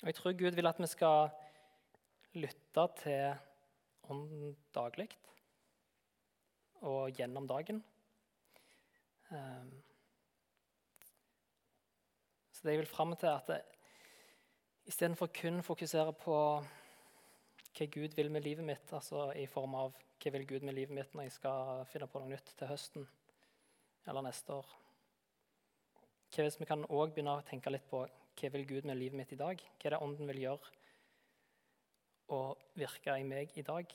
Og 0.04 0.12
Jeg 0.12 0.20
tror 0.20 0.40
Gud 0.44 0.60
vil 0.60 0.74
at 0.76 0.84
vi 0.84 0.92
skal 0.92 1.32
lytte 2.36 2.84
til 3.02 3.36
Ånden 4.08 4.56
daglig 4.74 5.08
og 6.80 7.10
gjennom 7.12 7.48
dagen. 7.48 7.82
Um, 9.30 9.72
så 12.52 12.64
det 12.64 12.74
jeg 12.74 12.82
vil 12.82 12.90
fram 12.90 13.16
til, 13.16 13.28
er 13.28 13.42
at 13.42 13.64
istedenfor 14.88 15.28
kun 15.40 15.62
fokusere 15.62 16.12
på 16.12 16.36
hva 17.78 17.86
Gud 17.92 18.16
vil 18.16 18.30
med 18.30 18.42
livet 18.42 18.64
mitt, 18.64 18.92
altså 18.92 19.28
i 19.36 19.46
form 19.46 19.74
av 19.78 19.92
hva 20.18 20.32
vil 20.34 20.46
Gud 20.48 20.64
med 20.66 20.74
livet 20.74 20.94
mitt 20.94 21.14
når 21.14 21.28
jeg 21.28 21.36
skal 21.36 21.84
finne 21.86 22.08
på 22.10 22.22
noe 22.22 22.32
nytt 22.32 22.54
til 22.58 22.70
høsten 22.70 23.04
eller 24.08 24.24
neste 24.24 24.56
år 24.56 24.70
Hva 26.32 26.44
hvis 26.46 26.58
vi 26.60 26.66
kan 26.66 26.82
også 26.88 27.12
begynne 27.12 27.36
å 27.38 27.44
tenke 27.46 27.70
litt 27.70 27.86
på 27.90 28.02
hva 28.38 28.50
vil 28.54 28.66
Gud 28.66 28.88
med 28.88 28.98
livet 28.98 29.18
mitt 29.18 29.32
i 29.34 29.38
dag? 29.38 29.60
Hva 29.60 29.86
er 29.86 29.94
det 29.94 30.02
Ånden 30.02 30.30
vil 30.32 30.42
gjøre 30.46 30.72
å 32.28 32.42
virke 32.78 33.16
i 33.18 33.26
meg 33.26 33.52
i 33.58 33.64
dag. 33.66 33.90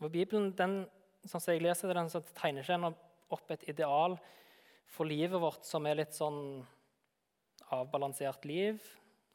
Og 0.00 0.08
Bibelen 0.12 0.52
den, 0.56 0.82
sånn 1.28 1.42
som 1.42 1.52
jeg 1.52 1.64
leser 1.64 1.92
den, 1.96 2.08
så 2.08 2.22
tegner 2.32 2.64
ikke 2.64 2.94
opp 3.30 3.52
et 3.52 3.66
ideal 3.70 4.16
for 4.90 5.06
livet 5.06 5.38
vårt 5.40 5.66
som 5.68 5.86
er 5.86 6.00
litt 6.00 6.16
sånn 6.16 6.62
avbalansert 7.70 8.46
liv. 8.48 8.80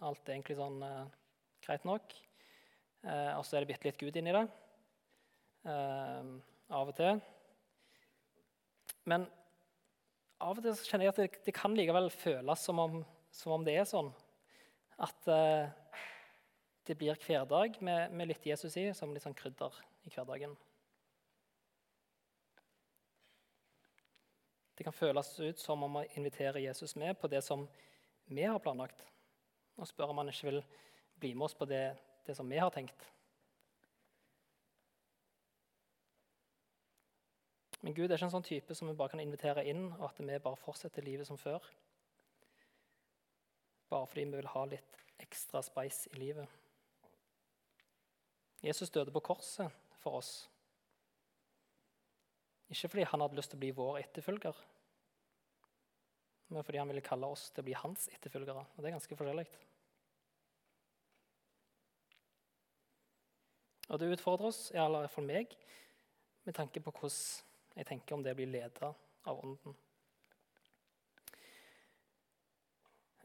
Alt 0.03 0.25
er 0.27 0.35
egentlig 0.35 0.57
sånn 0.59 0.81
eh, 0.83 1.05
greit 1.63 1.85
nok. 1.87 2.15
eh, 3.05 3.31
og 3.37 3.45
så 3.45 3.55
er 3.55 3.63
det 3.63 3.71
bitte 3.71 3.87
litt 3.87 4.01
Gud 4.01 4.17
inni 4.19 4.33
det. 4.35 4.43
Eh, 5.69 6.33
av 6.75 6.91
og 6.91 6.97
til. 6.97 7.21
Men 9.05 9.27
av 10.41 10.57
og 10.57 10.65
til 10.65 10.75
kjenner 10.89 11.07
jeg 11.07 11.13
at 11.13 11.21
det, 11.21 11.29
det 11.45 11.55
kan 11.55 11.77
likevel 11.77 12.09
føles 12.11 12.65
som 12.67 12.81
om, 12.81 12.99
som 13.35 13.55
om, 13.55 13.65
det 13.65 13.75
er 13.75 13.87
sånn. 13.89 14.11
At 15.03 15.27
eh, 15.27 15.67
det 16.87 16.95
blir 16.99 17.17
hverdag 17.19 17.81
med, 17.83 18.13
med, 18.15 18.29
litt 18.29 18.45
Jesus 18.47 18.77
i, 18.79 18.87
som 18.95 19.11
litt 19.11 19.25
sånn 19.25 19.35
krydder 19.35 19.75
i 20.07 20.13
hverdagen. 20.13 20.55
Det 24.75 24.83
kan 24.83 24.95
føles 24.95 25.29
ut 25.39 25.59
som 25.59 25.83
om 25.87 26.01
å 26.01 26.05
invitere 26.19 26.63
Jesus 26.63 26.95
med 26.99 27.15
på 27.19 27.31
det 27.31 27.41
som 27.43 27.63
vi 28.27 28.43
har 28.43 28.59
planlagt, 28.59 29.05
og 29.79 29.87
spør 29.87 30.11
om 30.11 30.23
han 30.23 30.31
ikke 30.31 30.49
vil 30.49 30.61
bli 31.19 31.33
med 31.35 31.47
oss 31.47 31.55
på 31.55 31.67
det, 31.69 31.83
det 32.27 32.35
som 32.35 32.49
vi 32.51 32.59
har 32.59 32.71
tenkt. 32.75 33.07
Men 37.85 37.93
Gud 37.93 38.09
er 38.09 38.17
ikke 38.17 38.27
en 38.31 38.33
sånn 38.33 38.47
type 38.47 38.75
som 38.75 38.89
vi 38.89 38.95
bare 38.97 39.13
kan 39.13 39.21
invitere 39.21 39.63
inn, 39.69 39.87
og 39.99 40.07
at 40.09 40.19
vi 40.19 40.39
bare 40.41 40.59
fortsetter 40.59 41.05
livet 41.05 41.27
som 41.27 41.37
før. 41.39 41.63
Bare 43.89 44.07
fordi 44.09 44.25
vi 44.25 44.39
vil 44.39 44.53
ha 44.53 44.65
litt 44.69 45.01
ekstra 45.21 45.61
spice 45.63 46.09
i 46.13 46.19
livet. 46.19 46.47
Jesus 48.65 48.89
døde 48.89 49.13
på 49.13 49.21
korset 49.21 49.71
for 50.01 50.19
oss. 50.19 50.31
Ikke 52.73 52.89
fordi 52.89 53.05
han 53.05 53.21
hadde 53.21 53.37
lyst 53.37 53.53
til 53.53 53.59
å 53.59 53.61
bli 53.61 53.75
vår 53.77 53.99
etterfølger, 54.01 54.57
men 56.49 56.65
fordi 56.65 56.79
han 56.81 56.89
ville 56.89 57.05
kalle 57.05 57.29
oss 57.29 57.49
til 57.51 57.61
å 57.61 57.67
bli 57.67 57.77
hans 57.77 58.07
etterfølgere. 58.13 58.65
Og 58.73 58.81
det 58.81 58.89
er 58.89 58.95
ganske 58.97 59.17
forskjellig. 59.17 59.45
Og 63.89 64.01
det 64.01 64.11
utfordrer 64.15 64.49
oss, 64.49 64.61
i 64.73 64.81
alle 64.81 65.05
fall 65.13 65.27
meg, 65.29 65.53
med 66.45 66.57
tanke 66.57 66.81
på 66.81 66.93
hvordan 66.93 67.77
jeg 67.77 67.89
tenker 67.89 68.17
om 68.17 68.23
det 68.25 68.33
blir 68.37 68.49
leda 68.49 68.91
av 69.29 69.41
Ånden. 69.43 69.75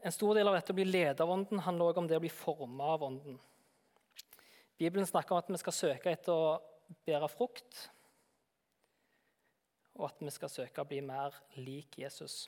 En 0.01 0.13
stor 0.13 0.33
del 0.33 0.49
av 0.49 0.55
dette 0.57 0.73
å 0.73 0.77
bli 0.77 0.87
ledet 0.87 1.21
av 1.21 1.29
Ånden 1.29 1.61
handler 1.61 1.91
også 1.91 2.01
om 2.01 2.07
det 2.09 2.17
å 2.17 2.23
bli 2.23 2.31
formet 2.33 2.93
av 2.95 3.03
Ånden. 3.05 3.35
Bibelen 4.81 5.05
snakker 5.05 5.35
om 5.35 5.41
at 5.43 5.51
vi 5.51 5.59
skal 5.61 5.75
søke 5.77 6.09
etter 6.09 6.33
å 6.33 6.55
bære 7.05 7.27
frukt, 7.29 7.83
og 9.99 10.07
at 10.07 10.23
vi 10.25 10.33
skal 10.33 10.49
søke 10.49 10.81
å 10.81 10.89
bli 10.89 11.03
mer 11.05 11.37
lik 11.61 11.99
Jesus. 12.01 12.47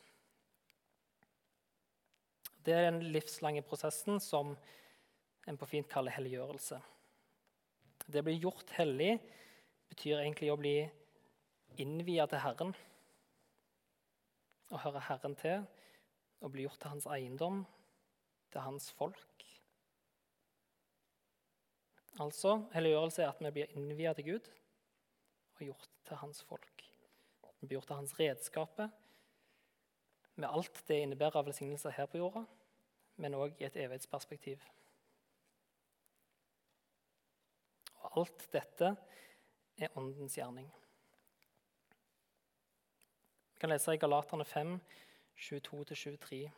Det 2.65 2.73
er 2.73 2.87
den 2.87 3.03
livslange 3.13 3.61
prosessen 3.67 4.17
som 4.23 4.55
en 5.45 5.59
på 5.59 5.67
fint 5.69 5.89
kaller 5.91 6.15
helliggjørelse. 6.15 6.79
Det 8.07 8.23
å 8.23 8.25
bli 8.25 8.39
gjort 8.39 8.73
hellig 8.79 9.11
betyr 9.91 10.23
egentlig 10.23 10.49
å 10.49 10.57
bli 10.57 10.77
innviet 11.83 12.33
til 12.33 12.41
Herren. 12.41 12.73
Å 14.73 14.81
høre 14.87 15.05
Herren 15.05 15.37
til 15.37 15.67
og 16.43 16.51
blir 16.51 16.67
gjort 16.67 16.81
til 16.83 16.91
hans 16.91 17.07
eiendom, 17.07 17.63
til 18.51 18.65
hans 18.65 18.89
folk. 18.97 19.45
Altså, 22.21 22.59
Helliggjørelse 22.75 23.23
er 23.23 23.31
at 23.31 23.39
vi 23.41 23.53
blir 23.55 23.71
innviet 23.77 24.19
til 24.19 24.27
Gud 24.33 24.49
og 25.55 25.63
gjort 25.69 25.89
til 26.05 26.19
hans 26.21 26.43
folk. 26.45 26.83
Vi 27.61 27.67
blir 27.67 27.79
gjort 27.79 27.89
til 27.89 28.01
hans 28.01 28.19
redskaper 28.19 28.91
med 30.35 30.49
alt 30.49 30.83
det 30.87 30.99
innebærer 31.01 31.39
av 31.39 31.47
velsignelser 31.47 31.93
her 31.93 32.07
på 32.09 32.19
jorda, 32.19 32.43
men 33.21 33.37
òg 33.37 33.59
i 33.61 33.67
et 33.67 33.77
evighetsperspektiv. 33.77 34.61
Og 38.01 38.17
alt 38.21 38.47
dette 38.53 38.95
er 39.77 39.93
Åndens 39.97 40.35
gjerning 40.37 40.67
Vi 43.53 43.59
kan 43.63 43.71
lese 43.71 43.93
i 43.95 44.01
Galaterne 44.01 44.45
5, 44.45 44.73
22-23. 45.39 46.49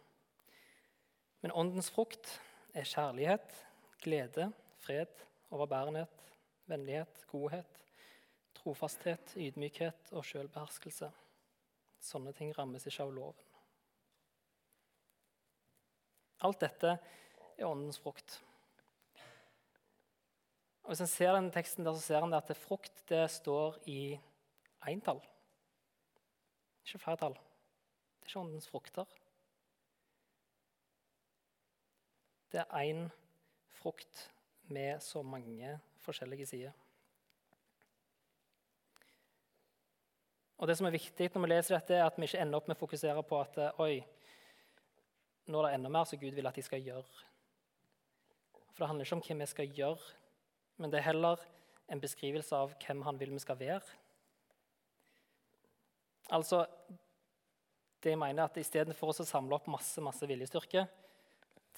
Men 1.41 1.51
åndens 1.51 1.89
frukt 1.93 2.41
er 2.73 2.87
kjærlighet, 2.87 3.65
glede, 4.01 4.51
fred, 4.81 5.25
overbærenhet, 5.49 6.31
vennlighet, 6.65 7.25
godhet, 7.31 7.81
trofasthet, 8.55 9.35
ydmykhet 9.37 10.11
og 10.11 10.25
selvbeherskelse. 10.25 11.11
Sånne 12.01 12.33
ting 12.37 12.51
rammes 12.57 12.85
ikke 12.87 13.05
av 13.05 13.13
loven. 13.13 13.51
Alt 16.45 16.61
dette 16.65 16.97
er 17.55 17.67
åndens 17.69 18.01
frukt. 18.01 18.39
Og 20.85 20.91
Hvis 20.91 21.01
en 21.01 21.09
ser 21.09 21.33
den 21.33 21.49
teksten 21.53 21.85
der, 21.85 21.95
så 21.95 22.01
ser 22.01 22.25
en 22.25 22.37
at 22.37 22.51
frukt 22.57 23.05
det 23.09 23.23
står 23.31 23.79
i 23.89 24.19
eintall. 24.85 25.21
Ikke 26.85 27.01
flertall. 27.01 27.37
Det 28.25 28.31
er 28.31 28.33
ikke 28.33 28.41
åndens 28.41 28.67
frukter. 28.67 29.09
Det 32.49 32.63
er 32.63 32.79
én 32.81 33.03
frukt 33.69 34.31
med 34.73 34.97
så 35.03 35.21
mange 35.21 35.75
forskjellige 36.01 36.45
sider. 36.49 36.71
Og 40.57 40.67
det 40.67 40.77
som 40.79 40.87
er 40.89 40.95
viktig 40.95 41.29
når 41.35 41.43
vi 41.43 41.51
leser 41.51 41.77
dette, 41.77 41.93
er 41.93 42.07
at 42.07 42.17
vi 42.17 42.25
ikke 42.25 42.41
ender 42.41 42.57
opp 42.57 42.65
med 42.71 42.73
å 42.73 42.81
fokusere 42.81 43.23
på 43.29 43.43
at 43.43 43.61
oi, 43.85 44.01
nå 45.45 45.61
er 45.61 45.67
det 45.67 45.77
enda 45.77 45.93
mer 45.93 46.09
som 46.09 46.17
Gud 46.17 46.33
vil 46.33 46.49
at 46.49 46.57
de 46.57 46.65
skal 46.65 46.81
gjøre. 46.81 47.25
For 48.73 48.81
det 48.81 48.89
handler 48.89 49.05
ikke 49.05 49.19
om 49.19 49.25
hvem 49.27 49.45
vi 49.45 49.51
skal 49.53 49.77
gjøre, 49.83 50.15
men 50.81 50.89
det 50.89 51.03
er 51.03 51.09
heller 51.11 51.45
en 51.93 52.01
beskrivelse 52.01 52.57
av 52.57 52.73
hvem 52.81 53.05
han 53.05 53.21
vil 53.21 53.37
vi 53.37 53.45
skal 53.45 53.61
være. 53.61 54.01
Altså, 56.33 56.65
det 58.05 58.13
jeg 58.13 58.21
mener 58.21 58.43
er 58.43 58.51
at 58.51 58.57
Istedenfor 58.61 59.11
å 59.11 59.25
samle 59.25 59.57
opp 59.57 59.67
masse, 59.71 60.01
masse 60.03 60.27
viljestyrke 60.29 60.85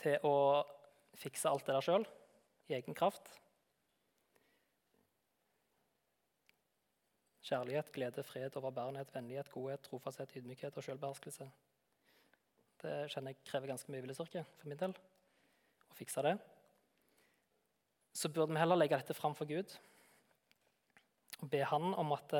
til 0.01 0.27
å 0.27 0.37
fikse 1.17 1.49
alt 1.49 1.65
det 1.65 1.77
der 1.77 1.85
sjøl 1.85 2.07
i 2.67 2.75
egen 2.77 2.97
kraft 2.97 3.31
Kjærlighet, 7.47 7.93
glede, 7.95 8.23
fred, 8.27 8.55
overbærenhet, 8.59 9.13
vennlighet, 9.15 9.47
godhet, 9.53 9.79
trofasthet, 9.85 10.33
ydmykhet 10.35 10.75
og 10.75 10.83
sjølbeherskelse. 10.83 11.45
Det 12.81 12.95
kjenner 13.13 13.31
jeg 13.31 13.45
krever 13.47 13.71
ganske 13.71 13.93
mye 13.93 14.03
viljestyrke 14.03 14.43
for 14.57 14.67
min 14.67 14.81
del. 14.81 14.95
Å 15.87 15.95
fikse 15.95 16.25
det. 16.25 16.33
Så 18.11 18.27
burde 18.35 18.51
vi 18.51 18.59
heller 18.59 18.81
legge 18.81 18.99
dette 18.99 19.15
fram 19.15 19.37
for 19.37 19.47
Gud 19.47 19.77
og 21.37 21.47
be 21.53 21.63
Han 21.71 21.93
om 21.95 22.11
at 22.17 22.35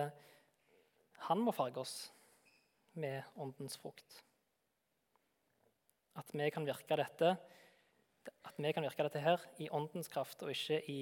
han 1.30 1.40
må 1.46 1.56
farge 1.56 1.80
oss 1.86 1.96
med 2.98 3.24
åndens 3.36 3.78
frukt. 3.80 4.22
At 6.18 6.34
vi 6.34 6.50
kan 6.52 6.66
virke 6.66 6.98
dette, 6.98 7.36
at 8.44 8.58
vi 8.58 8.74
kan 8.74 8.86
virke 8.86 9.06
dette 9.06 9.22
her 9.22 9.44
i 9.62 9.70
åndens 9.70 10.10
kraft 10.12 10.42
og 10.44 10.52
ikke 10.52 10.82
i 10.92 11.02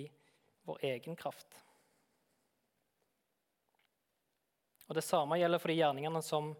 vår 0.68 0.84
egen 0.92 1.16
kraft. 1.16 1.62
Og 4.86 4.96
Det 4.96 5.04
samme 5.04 5.40
gjelder 5.40 5.62
for 5.62 5.72
de 5.72 5.80
gjerningene 5.80 6.22
som 6.22 6.52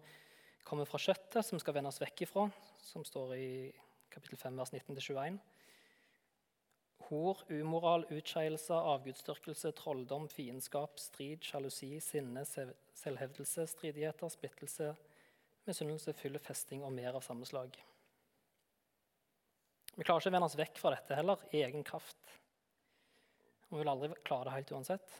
kommer 0.66 0.88
fra 0.88 0.98
kjøttet, 0.98 1.44
som 1.46 1.60
skal 1.62 1.76
vende 1.76 1.92
oss 1.92 2.00
vekk 2.02 2.24
ifra, 2.26 2.48
som 2.82 3.04
står 3.06 3.36
i 3.38 3.50
kapittel 4.10 4.40
5, 4.40 4.56
vers 4.58 4.72
19-21. 4.74 5.38
Hor, 7.06 7.42
umoral, 7.54 8.02
utskeielse, 8.10 8.74
avgudsdyrkelse, 8.74 9.70
trolldom, 9.78 10.26
fiendskap, 10.32 10.98
strid, 10.98 11.44
sjalusi, 11.46 12.00
sinne, 12.02 12.42
selvhevdelse, 12.98 13.68
stridigheter, 13.70 14.32
splittelse, 14.32 14.90
misunnelse, 15.66 16.14
fylle, 16.16 16.40
festing 16.42 16.84
og 16.86 16.94
mer 16.94 17.16
av 17.16 17.24
samme 17.26 17.46
slag. 17.48 17.76
Vi 19.96 20.04
klarer 20.04 20.20
ikke 20.20 20.30
å 20.30 20.34
vende 20.34 20.48
oss 20.50 20.58
vekk 20.58 20.80
fra 20.80 20.92
dette 20.92 21.16
heller, 21.16 21.40
i 21.56 21.62
egen 21.64 21.84
kraft. 21.86 22.34
Vi 23.70 23.80
vil 23.80 23.90
aldri 23.90 24.12
klare 24.26 24.48
det 24.48 24.56
helt 24.58 24.72
uansett. 24.76 25.14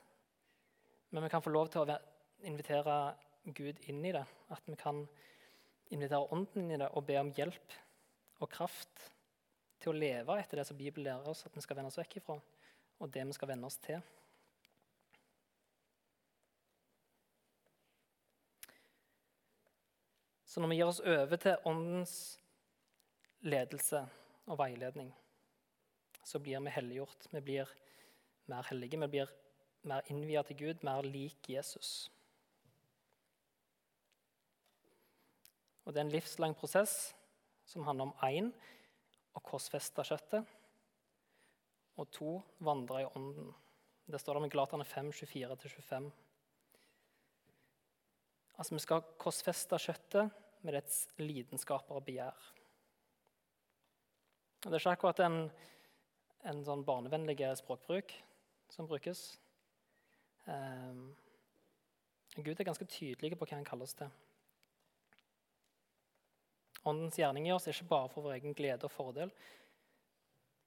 Men 1.10 1.24
vi 1.24 1.30
kan 1.32 1.42
få 1.42 1.52
lov 1.54 1.70
til 1.72 1.82
å 1.82 1.98
invitere 2.46 2.96
Gud 3.56 3.80
inn 3.88 4.04
i 4.04 4.12
det. 4.14 4.24
At 4.52 4.68
vi 4.68 4.76
kan 4.78 5.04
invitere 5.94 6.28
Ånden 6.34 6.66
inn 6.66 6.76
i 6.76 6.80
det 6.82 6.90
og 6.92 7.06
be 7.08 7.18
om 7.20 7.32
hjelp 7.34 7.76
og 8.42 8.50
kraft 8.52 9.06
til 9.80 9.92
å 9.92 9.96
leve 9.96 10.36
etter 10.40 10.60
det 10.60 10.66
som 10.68 10.78
Bibelen 10.78 11.06
lærer 11.08 11.30
oss 11.30 11.46
at 11.46 11.54
vi 11.56 11.62
skal 11.64 11.78
vende 11.78 11.92
oss 11.92 11.98
vekk 12.00 12.18
ifra, 12.20 12.36
og 13.00 13.10
det 13.12 13.24
vi 13.28 13.36
skal 13.36 13.50
vende 13.52 13.68
oss 13.68 13.78
til. 13.82 14.02
Så 20.56 20.60
når 20.64 20.70
vi 20.72 20.76
gir 20.78 20.88
oss 20.88 21.02
over 21.04 21.36
til 21.36 21.66
Åndens 21.68 22.12
ledelse 23.44 23.98
og 24.48 24.56
veiledning, 24.56 25.10
så 26.24 26.38
blir 26.40 26.62
vi 26.64 26.70
helliggjort. 26.72 27.26
Vi 27.28 27.42
blir 27.44 27.72
mer 28.48 28.64
hellige, 28.64 28.96
vi 29.02 29.08
blir 29.12 29.34
mer 29.84 30.08
innvia 30.08 30.40
til 30.48 30.56
Gud, 30.56 30.80
mer 30.80 31.04
lik 31.04 31.50
Jesus. 31.52 32.08
Og 35.84 35.92
Det 35.92 36.00
er 36.00 36.06
en 36.06 36.14
livslang 36.14 36.56
prosess 36.56 37.12
som 37.68 37.84
handler 37.84 38.08
om 38.08 38.16
én 38.24 38.48
å 39.36 39.44
korsfeste 39.44 40.06
kjøttet, 40.08 40.56
og 42.00 42.08
to 42.16 42.38
vandre 42.64 43.02
i 43.04 43.10
ånden. 43.12 43.52
Det 44.08 44.24
står 44.24 44.32
det 44.32 44.40
om 44.40 44.48
i 44.48 44.54
Galaterne 44.56 44.88
5, 44.88 45.12
24-25. 45.20 46.10
Altså, 48.56 48.72
vi 48.72 48.84
skal 48.88 49.04
korsfeste 49.20 49.84
kjøttet 49.84 50.42
med 50.66 50.76
dets 50.76 51.06
lidenskaper 51.20 51.98
og 51.98 52.04
begjær. 52.06 52.36
Det 54.66 54.72
er 54.72 54.82
ikke 54.82 54.96
akkurat 54.96 55.22
en, 55.22 55.36
en 56.50 56.62
sånn 56.66 56.84
barnevennlig 56.86 57.38
språkbruk 57.60 58.14
som 58.72 58.88
brukes. 58.90 59.28
Um, 60.46 61.14
Gud 62.36 62.58
er 62.58 62.68
ganske 62.68 62.88
tydelig 62.90 63.38
på 63.38 63.46
hva 63.46 63.56
han 63.56 63.68
kaller 63.68 63.86
oss 63.86 63.96
til. 63.96 64.10
Åndens 66.86 67.18
gjerning 67.18 67.48
i 67.48 67.54
oss 67.54 67.66
er 67.66 67.74
ikke 67.74 67.90
bare 67.90 68.10
for 68.12 68.26
vår 68.26 68.36
egen 68.36 68.54
glede 68.54 68.86
og 68.86 68.94
fordel, 68.94 69.32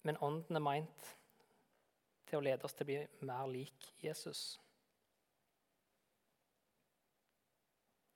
men 0.07 0.19
ånden 0.23 0.57
er 0.57 0.63
meint 0.63 1.11
til 2.29 2.39
å 2.39 2.43
lede 2.43 2.65
oss 2.65 2.75
til 2.75 2.85
å 2.85 2.89
bli 2.89 2.97
mer 3.27 3.47
lik 3.51 3.91
Jesus. 4.03 4.59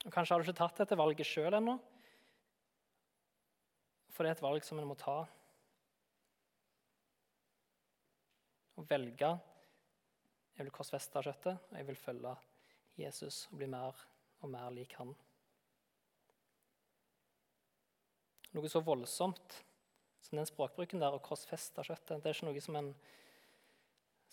Og 0.04 0.12
Kanskje 0.12 0.36
har 0.36 0.42
du 0.42 0.48
ikke 0.48 0.60
tatt 0.60 0.84
dette 0.84 1.00
valget 1.00 1.28
sjøl 1.28 1.56
ennå, 1.56 1.78
for 4.13 4.24
det 4.24 4.34
er 4.34 4.38
et 4.38 4.46
valg 4.46 4.66
som 4.68 4.78
en 4.78 4.89
må 4.89 4.98
ta. 5.00 5.24
Å 8.78 8.84
velge 8.89 9.32
jeg 10.54 10.68
vil 10.68 10.74
korsfeste 10.74 11.22
kjøttet, 11.26 11.70
og 11.72 11.78
jeg 11.80 11.88
vil 11.88 11.98
følge 11.98 12.34
Jesus 13.00 13.48
og 13.50 13.58
bli 13.58 13.68
mer 13.74 14.04
og 14.44 14.52
mer 14.54 14.70
lik 14.76 14.94
han. 15.00 15.13
Noe 18.54 18.70
så 18.70 18.84
voldsomt 18.86 19.58
som 20.22 20.38
den 20.38 20.48
språkbruken 20.48 21.02
der 21.02 21.16
å 21.16 21.22
korsfeste 21.26 21.82
kjøttet, 21.88 22.22
det 22.22 22.30
er 22.30 22.38
ikke 22.38 22.52
noe 22.52 22.62
som 22.62 22.78
en 22.78 22.92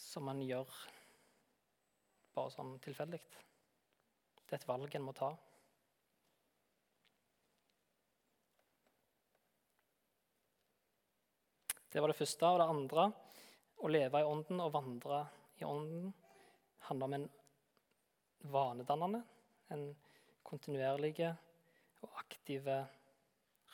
som 0.00 0.24
man 0.28 0.40
gjør 0.44 0.68
bare 2.36 2.52
sånn 2.52 2.76
tilfeldig. 2.84 3.20
Det 4.44 4.54
er 4.54 4.60
et 4.60 4.68
valg 4.68 4.94
en 4.96 5.04
må 5.06 5.16
ta. 5.16 5.32
Det 11.92 12.00
var 12.00 12.12
det 12.12 12.18
første. 12.18 12.46
Og 12.46 12.60
det 12.60 12.68
andre, 12.70 13.06
å 13.80 13.90
leve 13.90 14.22
i 14.22 14.26
ånden 14.26 14.62
og 14.62 14.74
vandre 14.74 15.24
i 15.60 15.66
ånden, 15.66 16.12
handler 16.88 17.10
om 17.10 17.16
en 17.18 17.28
vanedannende, 18.50 19.22
en 19.74 19.84
kontinuerlig 20.46 21.14
og 22.00 22.14
aktiv 22.22 22.68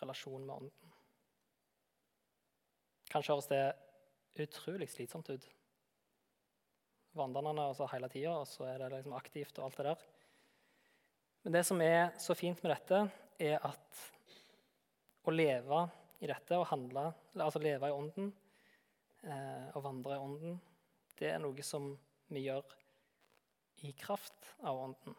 relasjon 0.01 0.43
med 0.47 0.55
ånden. 0.57 0.95
Kanskje 3.13 3.33
høres 3.33 3.53
det 3.53 3.63
utrolig 4.47 4.91
slitsomt 4.93 5.31
ut 5.31 5.47
Vanedannende 7.17 7.63
altså 7.71 7.87
hele 7.89 8.11
tida, 8.13 8.35
og 8.43 8.45
så 8.45 8.67
er 8.69 8.83
det 8.83 8.91
liksom 8.93 9.15
aktivt 9.17 9.57
og 9.57 9.65
alt 9.65 9.79
det 9.79 9.85
der. 9.87 10.03
Men 11.47 11.55
det 11.55 11.63
som 11.65 11.81
er 11.81 12.11
så 12.21 12.35
fint 12.37 12.61
med 12.61 12.75
dette, 12.75 12.99
er 13.41 13.63
at 13.65 14.03
å 15.25 15.33
leve 15.33 15.79
i 16.23 16.29
dette 16.31 16.57
og 16.57 16.69
handle, 16.71 17.11
altså 17.35 17.61
leve 17.61 17.91
i 17.91 17.95
ånden 17.95 18.33
eh, 19.27 19.69
og 19.77 19.85
vandre 19.85 20.17
i 20.17 20.23
ånden, 20.23 20.59
det 21.17 21.31
er 21.33 21.41
noe 21.43 21.65
som 21.65 21.91
vi 22.33 22.47
gjør 22.47 22.65
i 23.87 23.93
kraft 23.97 24.51
av 24.65 24.81
ånden. 24.87 25.17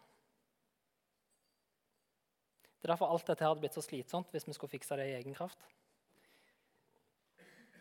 Det 2.77 2.85
er 2.85 2.93
derfor 2.93 3.13
alt 3.13 3.27
dette 3.29 3.45
hadde 3.45 3.61
blitt 3.61 3.77
så 3.77 3.83
slitsomt 3.85 4.33
hvis 4.33 4.47
vi 4.47 4.55
skulle 4.55 4.73
fikse 4.73 4.97
det 4.97 5.09
i 5.09 5.17
egen 5.17 5.35
kraft. 5.37 5.65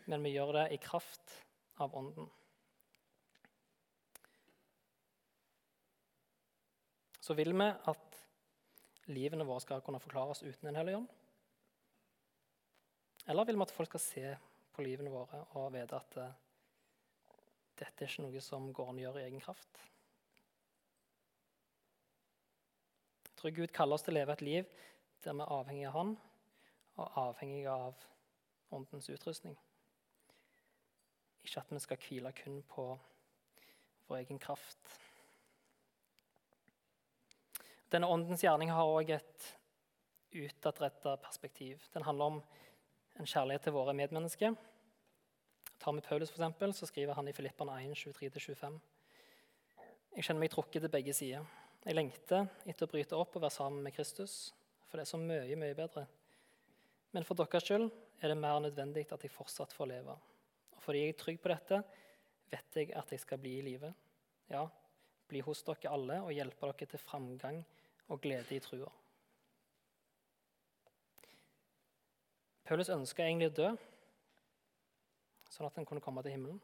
Men 0.07 0.23
vi 0.23 0.33
gjør 0.33 0.55
det 0.59 0.67
i 0.73 0.81
kraft 0.81 1.37
av 1.83 1.93
ånden. 1.97 2.29
så 7.27 7.35
vil 7.35 7.51
vi 7.59 7.65
at 7.91 8.19
livene 9.11 9.45
våre 9.47 9.59
skal 9.59 9.81
kunne 9.83 9.99
forklares 9.99 10.45
uten 10.45 10.69
en 10.69 10.77
hellig 10.79 10.93
ånd? 11.01 11.09
Eller 13.27 13.45
vil 13.45 13.57
vi 13.57 13.65
at 13.65 13.71
folk 13.75 13.89
skal 13.91 14.03
se 14.03 14.25
på 14.75 14.83
livene 14.85 15.11
våre 15.11 15.41
og 15.59 15.73
vite 15.75 15.97
at 15.99 16.17
uh, 16.21 16.27
dette 17.77 18.05
er 18.05 18.09
ikke 18.09 18.23
noe 18.23 18.41
som 18.43 18.69
går 18.73 18.91
an 18.91 19.01
å 19.01 19.03
gjøre 19.03 19.23
i 19.23 19.27
egen 19.27 19.43
kraft? 19.43 19.81
Jeg 23.27 23.41
tror 23.41 23.55
Gud 23.59 23.73
kaller 23.75 23.97
oss 23.97 24.05
til 24.05 24.15
å 24.15 24.19
leve 24.19 24.33
et 24.33 24.45
liv 24.45 24.77
der 25.25 25.35
vi 25.35 25.43
er 25.43 25.53
avhengig 25.53 25.87
av 25.89 25.97
Han 25.97 26.13
og 26.97 27.17
avhengig 27.21 27.65
av 27.69 28.05
Åndens 28.73 29.09
utrustning. 29.09 29.55
Ikke 31.43 31.61
at 31.61 31.69
vi 31.71 31.79
skal 31.79 31.99
hvile 32.01 32.31
kun 32.35 32.57
på 32.67 32.87
vår 34.07 34.17
egen 34.23 34.39
kraft. 34.39 34.97
Denne 37.91 38.09
åndens 38.11 38.43
gjerning 38.43 38.73
har 38.75 38.89
òg 38.91 39.13
et 39.15 39.45
utadretta 40.35 41.15
perspektiv. 41.23 41.79
Den 41.93 42.03
handler 42.03 42.33
om 42.33 42.41
en 43.17 43.29
kjærlighet 43.29 43.65
til 43.65 43.73
våre 43.75 43.95
medmennesker. 43.97 44.55
Tar 45.81 45.93
vi 45.93 46.03
Paulus, 46.05 46.29
for 46.29 46.41
eksempel, 46.41 46.73
så 46.73 46.89
skriver 46.89 47.17
han 47.17 47.27
i 47.27 47.33
Filipperne 47.33 47.77
1, 47.85 47.95
23-25. 47.97 48.77
Jeg 50.17 50.25
kjenner 50.25 50.41
meg 50.41 50.53
trukket 50.53 50.83
til 50.83 50.93
begge 50.93 51.13
sider. 51.13 51.45
Jeg 51.85 51.97
lengter 51.97 52.47
etter 52.65 52.87
å 52.87 52.91
bryte 52.91 53.17
opp 53.17 53.37
og 53.37 53.43
være 53.45 53.53
sammen 53.53 53.83
med 53.85 53.95
Kristus, 53.95 54.51
for 54.89 54.97
det 54.97 55.05
er 55.05 55.11
så 55.11 55.19
mye, 55.21 55.59
mye 55.59 55.77
bedre. 55.77 56.07
Men 57.15 57.25
for 57.25 57.37
deres 57.39 57.65
skyld 57.65 57.87
er 58.21 58.33
det 58.33 58.39
mer 58.41 58.59
nødvendig 58.65 59.05
at 59.13 59.23
jeg 59.23 59.33
fortsatt 59.33 59.73
får 59.73 59.91
leve. 59.93 60.17
Og 60.75 60.83
fordi 60.83 61.05
jeg 61.05 61.13
er 61.13 61.21
trygg 61.21 61.41
på 61.43 61.53
dette, 61.53 61.81
vet 62.51 62.79
jeg 62.81 62.93
at 62.97 63.13
jeg 63.13 63.23
skal 63.23 63.41
bli 63.41 63.57
i 63.59 63.65
live. 63.65 63.93
Ja, 64.51 64.65
bli 65.27 65.41
hos 65.45 65.63
dere 65.67 65.93
alle 65.93 66.21
og 66.23 66.33
hjelpe 66.35 66.69
dere 66.69 66.89
til 66.93 67.01
framgang 67.01 67.61
og 68.07 68.21
glede 68.23 68.55
i 68.55 68.63
trua. 68.63 68.89
Paulus 72.67 72.89
ønska 72.91 73.23
egentlig 73.23 73.47
å 73.47 73.55
dø, 73.55 73.67
sånn 75.47 75.69
at 75.69 75.77
han 75.79 75.85
kunne 75.87 76.03
komme 76.03 76.19
til 76.25 76.33
himmelen. 76.35 76.57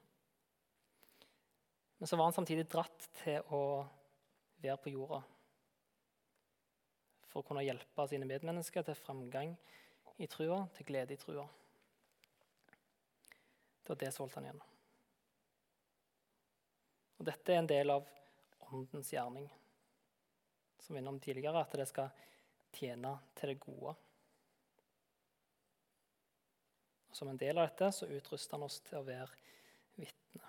Men 1.97 2.09
så 2.11 2.19
var 2.19 2.27
han 2.27 2.35
samtidig 2.35 2.65
dratt 2.67 3.05
til 3.21 3.39
å 3.55 3.61
være 4.59 4.75
på 4.83 4.91
jorda 4.91 5.21
for 7.29 7.39
å 7.39 7.47
kunne 7.47 7.63
hjelpe 7.63 8.05
sine 8.11 8.27
medmennesker 8.27 8.83
til 8.85 8.99
framgang 8.99 9.55
i 10.21 10.27
trua, 10.27 10.59
til 10.75 10.85
glede 10.91 11.15
i 11.15 11.21
trua. 11.21 11.47
Det 13.79 13.89
var 13.89 14.01
det 14.03 14.11
som 14.13 14.25
holdt 14.25 14.37
han 14.37 14.51
igjen. 14.51 14.61
Og 17.17 17.27
dette 17.31 17.55
er 17.55 17.63
en 17.63 17.71
del 17.71 17.95
av 17.95 18.11
åndens 18.67 19.15
gjerning 19.15 19.47
som 20.83 20.93
vi 20.93 20.99
innom 20.99 21.23
tidligere, 21.23 21.63
at 21.63 21.79
det 21.79 21.87
skal 21.87 22.11
tjene 22.75 23.15
til 23.39 23.53
det 23.53 23.61
gode. 23.63 23.95
Og 27.13 27.17
som 27.19 27.29
en 27.29 27.37
del 27.37 27.59
av 27.61 27.67
dette 27.67 27.91
så 27.93 28.07
utruster 28.09 28.57
han 28.57 28.65
oss 28.65 28.79
til 28.81 28.97
å 28.97 29.05
være 29.05 29.27
vitne. 30.01 30.47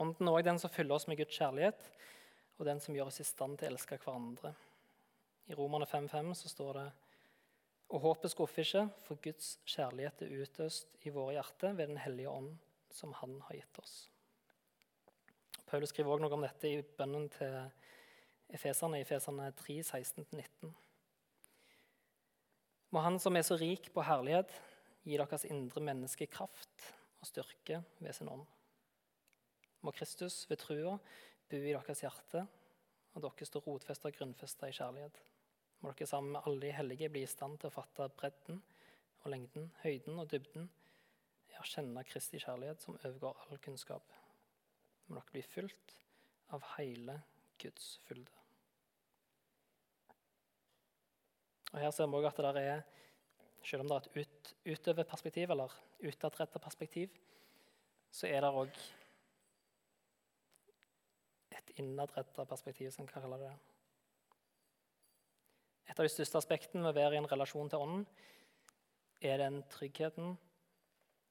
Ånden 0.00 0.24
er 0.24 0.32
også 0.32 0.46
den 0.46 0.60
som 0.62 0.72
fyller 0.72 0.96
oss 0.96 1.04
med 1.10 1.18
Guds 1.20 1.36
kjærlighet, 1.36 1.90
og 2.56 2.64
den 2.64 2.80
som 2.80 2.96
gjør 2.96 3.10
oss 3.10 3.20
i 3.20 3.26
stand 3.28 3.58
til 3.60 3.68
å 3.68 3.74
elske 3.74 3.98
hverandre. 4.00 4.54
I 5.52 5.56
Romerne 5.58 5.84
5,5 5.84 6.30
så 6.40 6.48
står 6.48 6.78
det 6.78 6.86
og 7.92 8.00
håpet 8.06 8.32
skuffer 8.32 8.64
ikke, 8.64 8.86
for 9.04 9.20
Guds 9.20 9.50
kjærlighet 9.68 10.24
er 10.24 10.32
utøst 10.40 10.96
i 11.04 11.12
våre 11.12 11.36
hjerter 11.36 11.76
ved 11.76 11.92
Den 11.92 12.00
hellige 12.00 12.32
ånd, 12.32 12.56
som 12.88 13.12
Han 13.20 13.36
har 13.50 13.60
gitt 13.60 13.82
oss. 13.84 13.94
Paulus 15.68 15.92
skriver 15.92 16.14
også 16.14 16.24
noe 16.24 16.38
om 16.38 16.48
dette 16.48 16.72
i 16.72 16.80
bønnen 16.80 17.28
til 17.36 17.60
Efeserne 18.56 18.96
i 18.96 19.04
Efeserne 19.04 19.52
3, 19.60 19.76
16-19. 19.84 20.72
Må 22.96 23.04
Han 23.04 23.20
som 23.20 23.36
er 23.36 23.44
så 23.44 23.60
rik 23.60 23.92
på 23.92 24.08
herlighet, 24.08 24.56
gi 25.04 25.16
deres 25.16 25.46
indre 25.48 25.82
menneske 25.84 26.28
kraft 26.30 26.88
og 27.18 27.26
styrke 27.28 27.82
ved 27.98 28.14
sin 28.16 28.30
ånd. 28.30 28.44
Må 29.82 29.92
Kristus 29.94 30.42
ved 30.50 30.58
trua 30.60 30.96
bo 31.48 31.58
i 31.58 31.72
deres 31.72 32.02
hjerte, 32.04 32.44
og 33.14 33.24
dere 33.24 33.46
står 33.48 33.64
rotfesta 33.66 34.10
og 34.10 34.16
grunnfesta 34.18 34.68
i 34.68 34.74
kjærlighet. 34.76 35.20
Må 35.80 35.92
dere 35.92 36.10
sammen 36.10 36.34
med 36.34 36.44
alle 36.44 36.66
de 36.66 36.74
hellige 36.74 37.10
bli 37.14 37.22
i 37.24 37.30
stand 37.30 37.58
til 37.58 37.70
å 37.70 37.74
fatte 37.74 38.10
bredden 38.18 38.60
og 39.22 39.30
lengden, 39.32 39.70
høyden 39.82 40.18
og 40.20 40.30
dybden, 40.30 40.68
ja, 41.52 41.62
kjenne 41.66 42.04
Kristi 42.06 42.40
kjærlighet 42.42 42.82
som 42.82 42.98
overgår 42.98 43.46
all 43.46 43.62
kunnskap. 43.62 44.12
Må 45.08 45.18
dere 45.18 45.34
bli 45.34 45.44
fulgt 45.46 45.96
av 46.54 46.64
hele 46.76 47.20
Guds 47.58 47.96
fylde. 48.06 48.34
Og 51.72 51.80
Her 51.82 51.90
ser 51.92 52.08
vi 52.08 52.16
også 52.16 52.46
at 52.48 52.56
det 52.56 52.64
er, 52.64 52.84
selv 53.68 53.84
om 53.84 53.90
det 53.90 53.96
er 53.96 54.06
et 54.06 54.20
ut, 54.22 54.52
utøverperspektiv, 54.72 55.50
eller 55.52 55.74
utadrettet 56.00 56.62
perspektiv, 56.62 57.12
så 58.10 58.28
er 58.30 58.40
det 58.40 58.52
òg 58.56 58.78
et 61.58 61.74
innadrettet 61.82 62.48
perspektiv, 62.48 62.90
som 62.94 63.08
kan 63.08 63.24
kalle 63.24 63.40
det. 63.42 63.52
Et 65.88 65.98
av 65.98 66.04
de 66.04 66.12
største 66.12 66.40
aspektene 66.40 66.82
med 66.84 66.92
å 66.94 66.96
være 66.96 67.16
i 67.16 67.20
en 67.20 67.28
relasjon 67.28 67.68
til 67.72 67.84
Ånden 67.84 68.06
er 69.24 69.40
den 69.42 69.62
tryggheten 69.72 70.34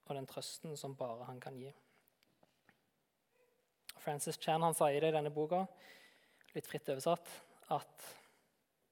og 0.07 0.15
den 0.15 0.29
trøsten 0.29 0.77
som 0.79 0.95
bare 0.97 1.27
han 1.29 1.41
kan 1.41 1.57
gi. 1.57 1.71
Francis 4.01 4.39
Chan 4.39 4.63
han 4.63 4.75
sier 4.77 5.01
det 5.01 5.11
i 5.11 5.17
denne 5.17 5.33
boka, 5.33 5.65
litt 6.55 6.67
fritt 6.69 6.89
oversatt, 6.93 7.27
at 7.73 8.05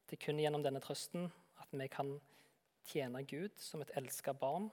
det 0.05 0.17
er 0.17 0.25
kun 0.25 0.41
gjennom 0.41 0.63
denne 0.65 0.81
trøsten 0.83 1.29
at 1.61 1.71
vi 1.71 1.87
kan 1.91 2.17
tjene 2.85 3.23
Gud 3.27 3.53
som 3.59 3.83
et 3.83 3.93
elska 3.99 4.33
barn, 4.37 4.69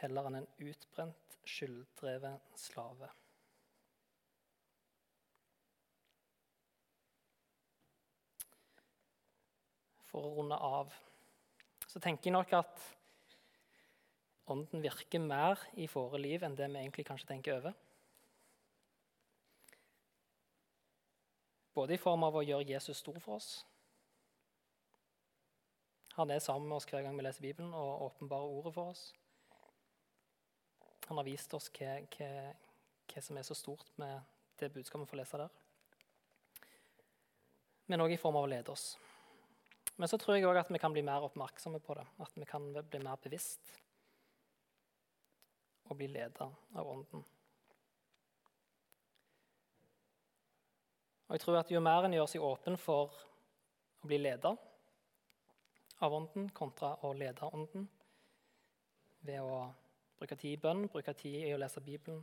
heller 0.00 0.28
enn 0.28 0.40
en 0.42 0.50
utbrent, 0.66 1.38
skylddrevet 1.46 2.58
slave. 2.58 3.10
For 10.06 10.24
å 10.24 10.36
runde 10.38 10.56
av 10.56 10.94
så 11.86 12.00
tenker 12.02 12.28
jeg 12.28 12.36
nok 12.36 12.54
at 12.56 12.86
Ånden 14.46 14.82
virker 14.82 15.18
mer 15.18 15.58
i 15.74 15.88
våre 15.90 16.20
liv 16.22 16.44
enn 16.46 16.54
det 16.54 16.68
vi 16.70 16.78
egentlig 16.78 17.04
kanskje 17.08 17.32
tenker 17.32 17.56
over. 17.56 17.72
Både 21.74 21.96
i 21.96 22.00
form 22.00 22.22
av 22.28 22.38
å 22.38 22.44
gjøre 22.46 22.68
Jesus 22.70 23.02
stor 23.02 23.18
for 23.24 23.40
oss. 23.40 23.48
Han 26.16 26.30
er 26.30 26.40
sammen 26.40 26.68
med 26.68 26.78
oss 26.78 26.86
hver 26.88 27.02
gang 27.04 27.16
vi 27.18 27.24
leser 27.26 27.44
Bibelen 27.44 27.74
og 27.76 28.06
åpenbarer 28.06 28.52
ordet 28.58 28.72
for 28.72 28.92
oss. 28.94 29.02
Han 31.06 31.20
har 31.20 31.26
vist 31.28 31.52
oss 31.54 31.68
hva, 31.76 31.98
hva, 32.16 32.28
hva 33.12 33.22
som 33.22 33.36
er 33.36 33.44
så 33.44 33.54
stort 33.54 33.90
med 34.00 34.16
det 34.56 34.70
budskapet 34.72 35.04
vi 35.04 35.10
får 35.10 35.20
lese 35.20 35.40
der. 35.42 35.58
Men 37.86 38.02
òg 38.02 38.14
i 38.16 38.18
form 38.18 38.38
av 38.40 38.46
å 38.46 38.50
lede 38.50 38.72
oss. 38.72 38.94
Men 39.96 40.08
så 40.08 40.18
tror 40.20 40.38
jeg 40.38 40.48
òg 40.48 40.58
at 40.60 40.72
vi 40.72 40.80
kan 40.80 40.92
bli 40.94 41.04
mer 41.04 41.24
oppmerksomme 41.28 41.82
på 41.84 41.94
det. 41.98 42.06
At 42.24 42.32
vi 42.34 42.48
kan 42.48 42.64
bli 42.74 43.00
mer 43.04 43.20
bevisst 43.22 43.76
og 45.86 45.98
bli 46.00 46.08
leda 46.10 46.48
av 46.48 46.88
Ånden. 46.90 47.22
Og 51.26 51.36
jeg 51.36 51.42
tror 51.42 51.60
at 51.60 51.70
Jo 51.70 51.84
mer 51.84 52.08
en 52.08 52.16
gjør 52.16 52.32
seg 52.32 52.48
åpen 52.48 52.80
for 52.80 53.12
å 54.00 54.08
bli 54.08 54.18
ledet 54.24 54.56
av 56.04 56.14
Ånden 56.14 56.50
kontra 56.56 56.94
å 57.06 57.12
lede 57.16 57.48
Ånden 57.52 57.86
ved 59.26 59.42
å 59.42 59.60
bruke 60.18 60.36
tid 60.36 60.56
i 60.56 60.60
bønn, 60.60 60.86
bruke 60.92 61.14
tid 61.16 61.46
i 61.46 61.54
å 61.54 61.60
lese 61.60 61.82
Bibelen, 61.84 62.22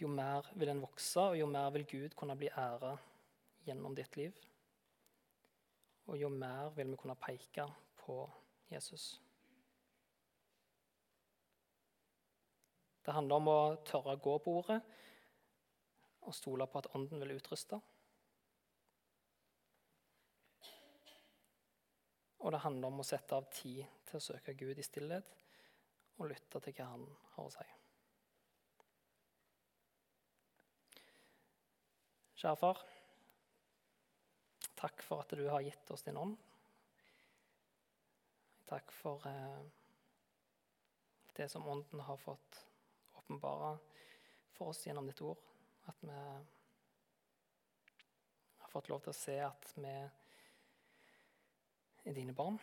jo 0.00 0.08
mer 0.08 0.46
vil 0.56 0.72
en 0.72 0.82
vokse, 0.82 1.20
og 1.20 1.36
jo 1.36 1.48
mer 1.50 1.70
vil 1.74 1.86
Gud 1.88 2.14
kunne 2.16 2.36
bli 2.38 2.48
æret 2.48 3.08
gjennom 3.66 3.96
ditt 3.96 4.16
liv. 4.16 4.36
Og 6.08 6.16
jo 6.18 6.30
mer 6.32 6.70
vil 6.76 6.92
vi 6.92 7.00
kunne 7.00 7.18
peke 7.20 7.66
på 8.00 8.22
Jesus. 8.70 9.20
Det 13.04 13.14
handler 13.14 13.40
om 13.40 13.50
å 13.50 13.60
tørre 13.84 14.16
å 14.16 14.22
gå 14.22 14.36
på 14.44 14.56
ordet 14.60 14.80
og 16.20 16.36
stole 16.36 16.66
på 16.68 16.80
at 16.80 16.90
Ånden 16.94 17.20
vil 17.22 17.36
utruste. 17.38 17.80
Og 22.40 22.52
det 22.54 22.62
handler 22.64 22.88
om 22.88 23.02
å 23.02 23.06
sette 23.06 23.36
av 23.36 23.48
tid 23.52 23.84
til 24.08 24.16
å 24.16 24.24
søke 24.24 24.56
Gud 24.56 24.78
i 24.80 24.84
stillhet 24.86 25.36
og 26.20 26.30
lytte 26.30 26.60
til 26.64 26.76
hva 26.76 26.86
Han 26.92 27.04
har 27.34 27.44
å 27.46 27.52
si. 27.52 27.66
Kjære 32.40 32.56
far, 32.56 32.78
takk 34.80 35.02
for 35.04 35.20
at 35.20 35.34
du 35.36 35.44
har 35.44 35.60
gitt 35.60 35.90
oss 35.92 36.06
din 36.06 36.16
ånd. 36.16 36.38
Takk 38.70 38.92
for 38.96 39.26
eh, 39.28 39.60
det 41.36 41.48
som 41.52 41.66
Ånden 41.68 42.00
har 42.06 42.16
fått 42.16 42.62
åpenbare 43.20 43.74
for 44.56 44.72
oss 44.72 44.86
gjennom 44.86 45.06
ditt 45.10 45.20
ord. 45.20 45.36
At 45.90 46.00
vi 46.00 46.16
har 48.58 48.68
fått 48.72 48.88
lov 48.88 49.04
til 49.04 49.12
å 49.12 49.20
se 49.20 49.36
at 49.44 49.72
vi 49.76 49.94
er 52.04 52.16
dine 52.16 52.34
barn. 52.36 52.58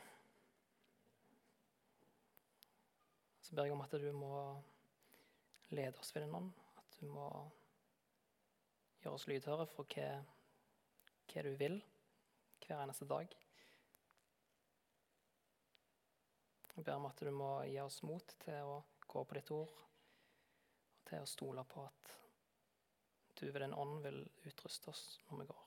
Så 3.41 3.56
ber 3.56 3.67
jeg 3.67 3.76
om 3.78 3.84
at 3.86 3.93
du 3.95 4.10
må 4.12 4.32
lede 5.69 6.00
oss 6.00 6.13
ved 6.15 6.26
din 6.26 6.36
ånd. 6.36 6.52
At 6.78 6.97
du 7.00 7.08
må 7.08 7.28
gjøre 9.04 9.13
oss 9.15 9.28
lydhøre 9.30 9.67
for 9.71 9.88
hva, 9.93 10.10
hva 11.32 11.45
du 11.45 11.54
vil 11.60 11.78
hver 12.65 12.82
eneste 12.82 13.08
dag. 13.08 13.36
Jeg 16.76 16.86
ber 16.86 17.00
om 17.00 17.08
at 17.10 17.23
du 17.23 17.32
må 17.34 17.52
gi 17.65 17.80
oss 17.82 18.02
mot 18.06 18.36
til 18.43 18.60
å 18.67 18.82
gå 19.08 19.23
på 19.23 19.38
ditt 19.39 19.54
ord 19.56 19.71
til 21.08 21.23
å 21.23 21.30
stole 21.30 21.63
på 21.65 21.86
at 21.88 22.13
du 23.39 23.47
ved 23.47 23.62
din 23.63 23.73
ånd 23.73 24.02
vil 24.04 24.19
utruste 24.50 24.91
oss 24.91 25.08
når 25.30 25.41
vi 25.41 25.50
går. 25.54 25.66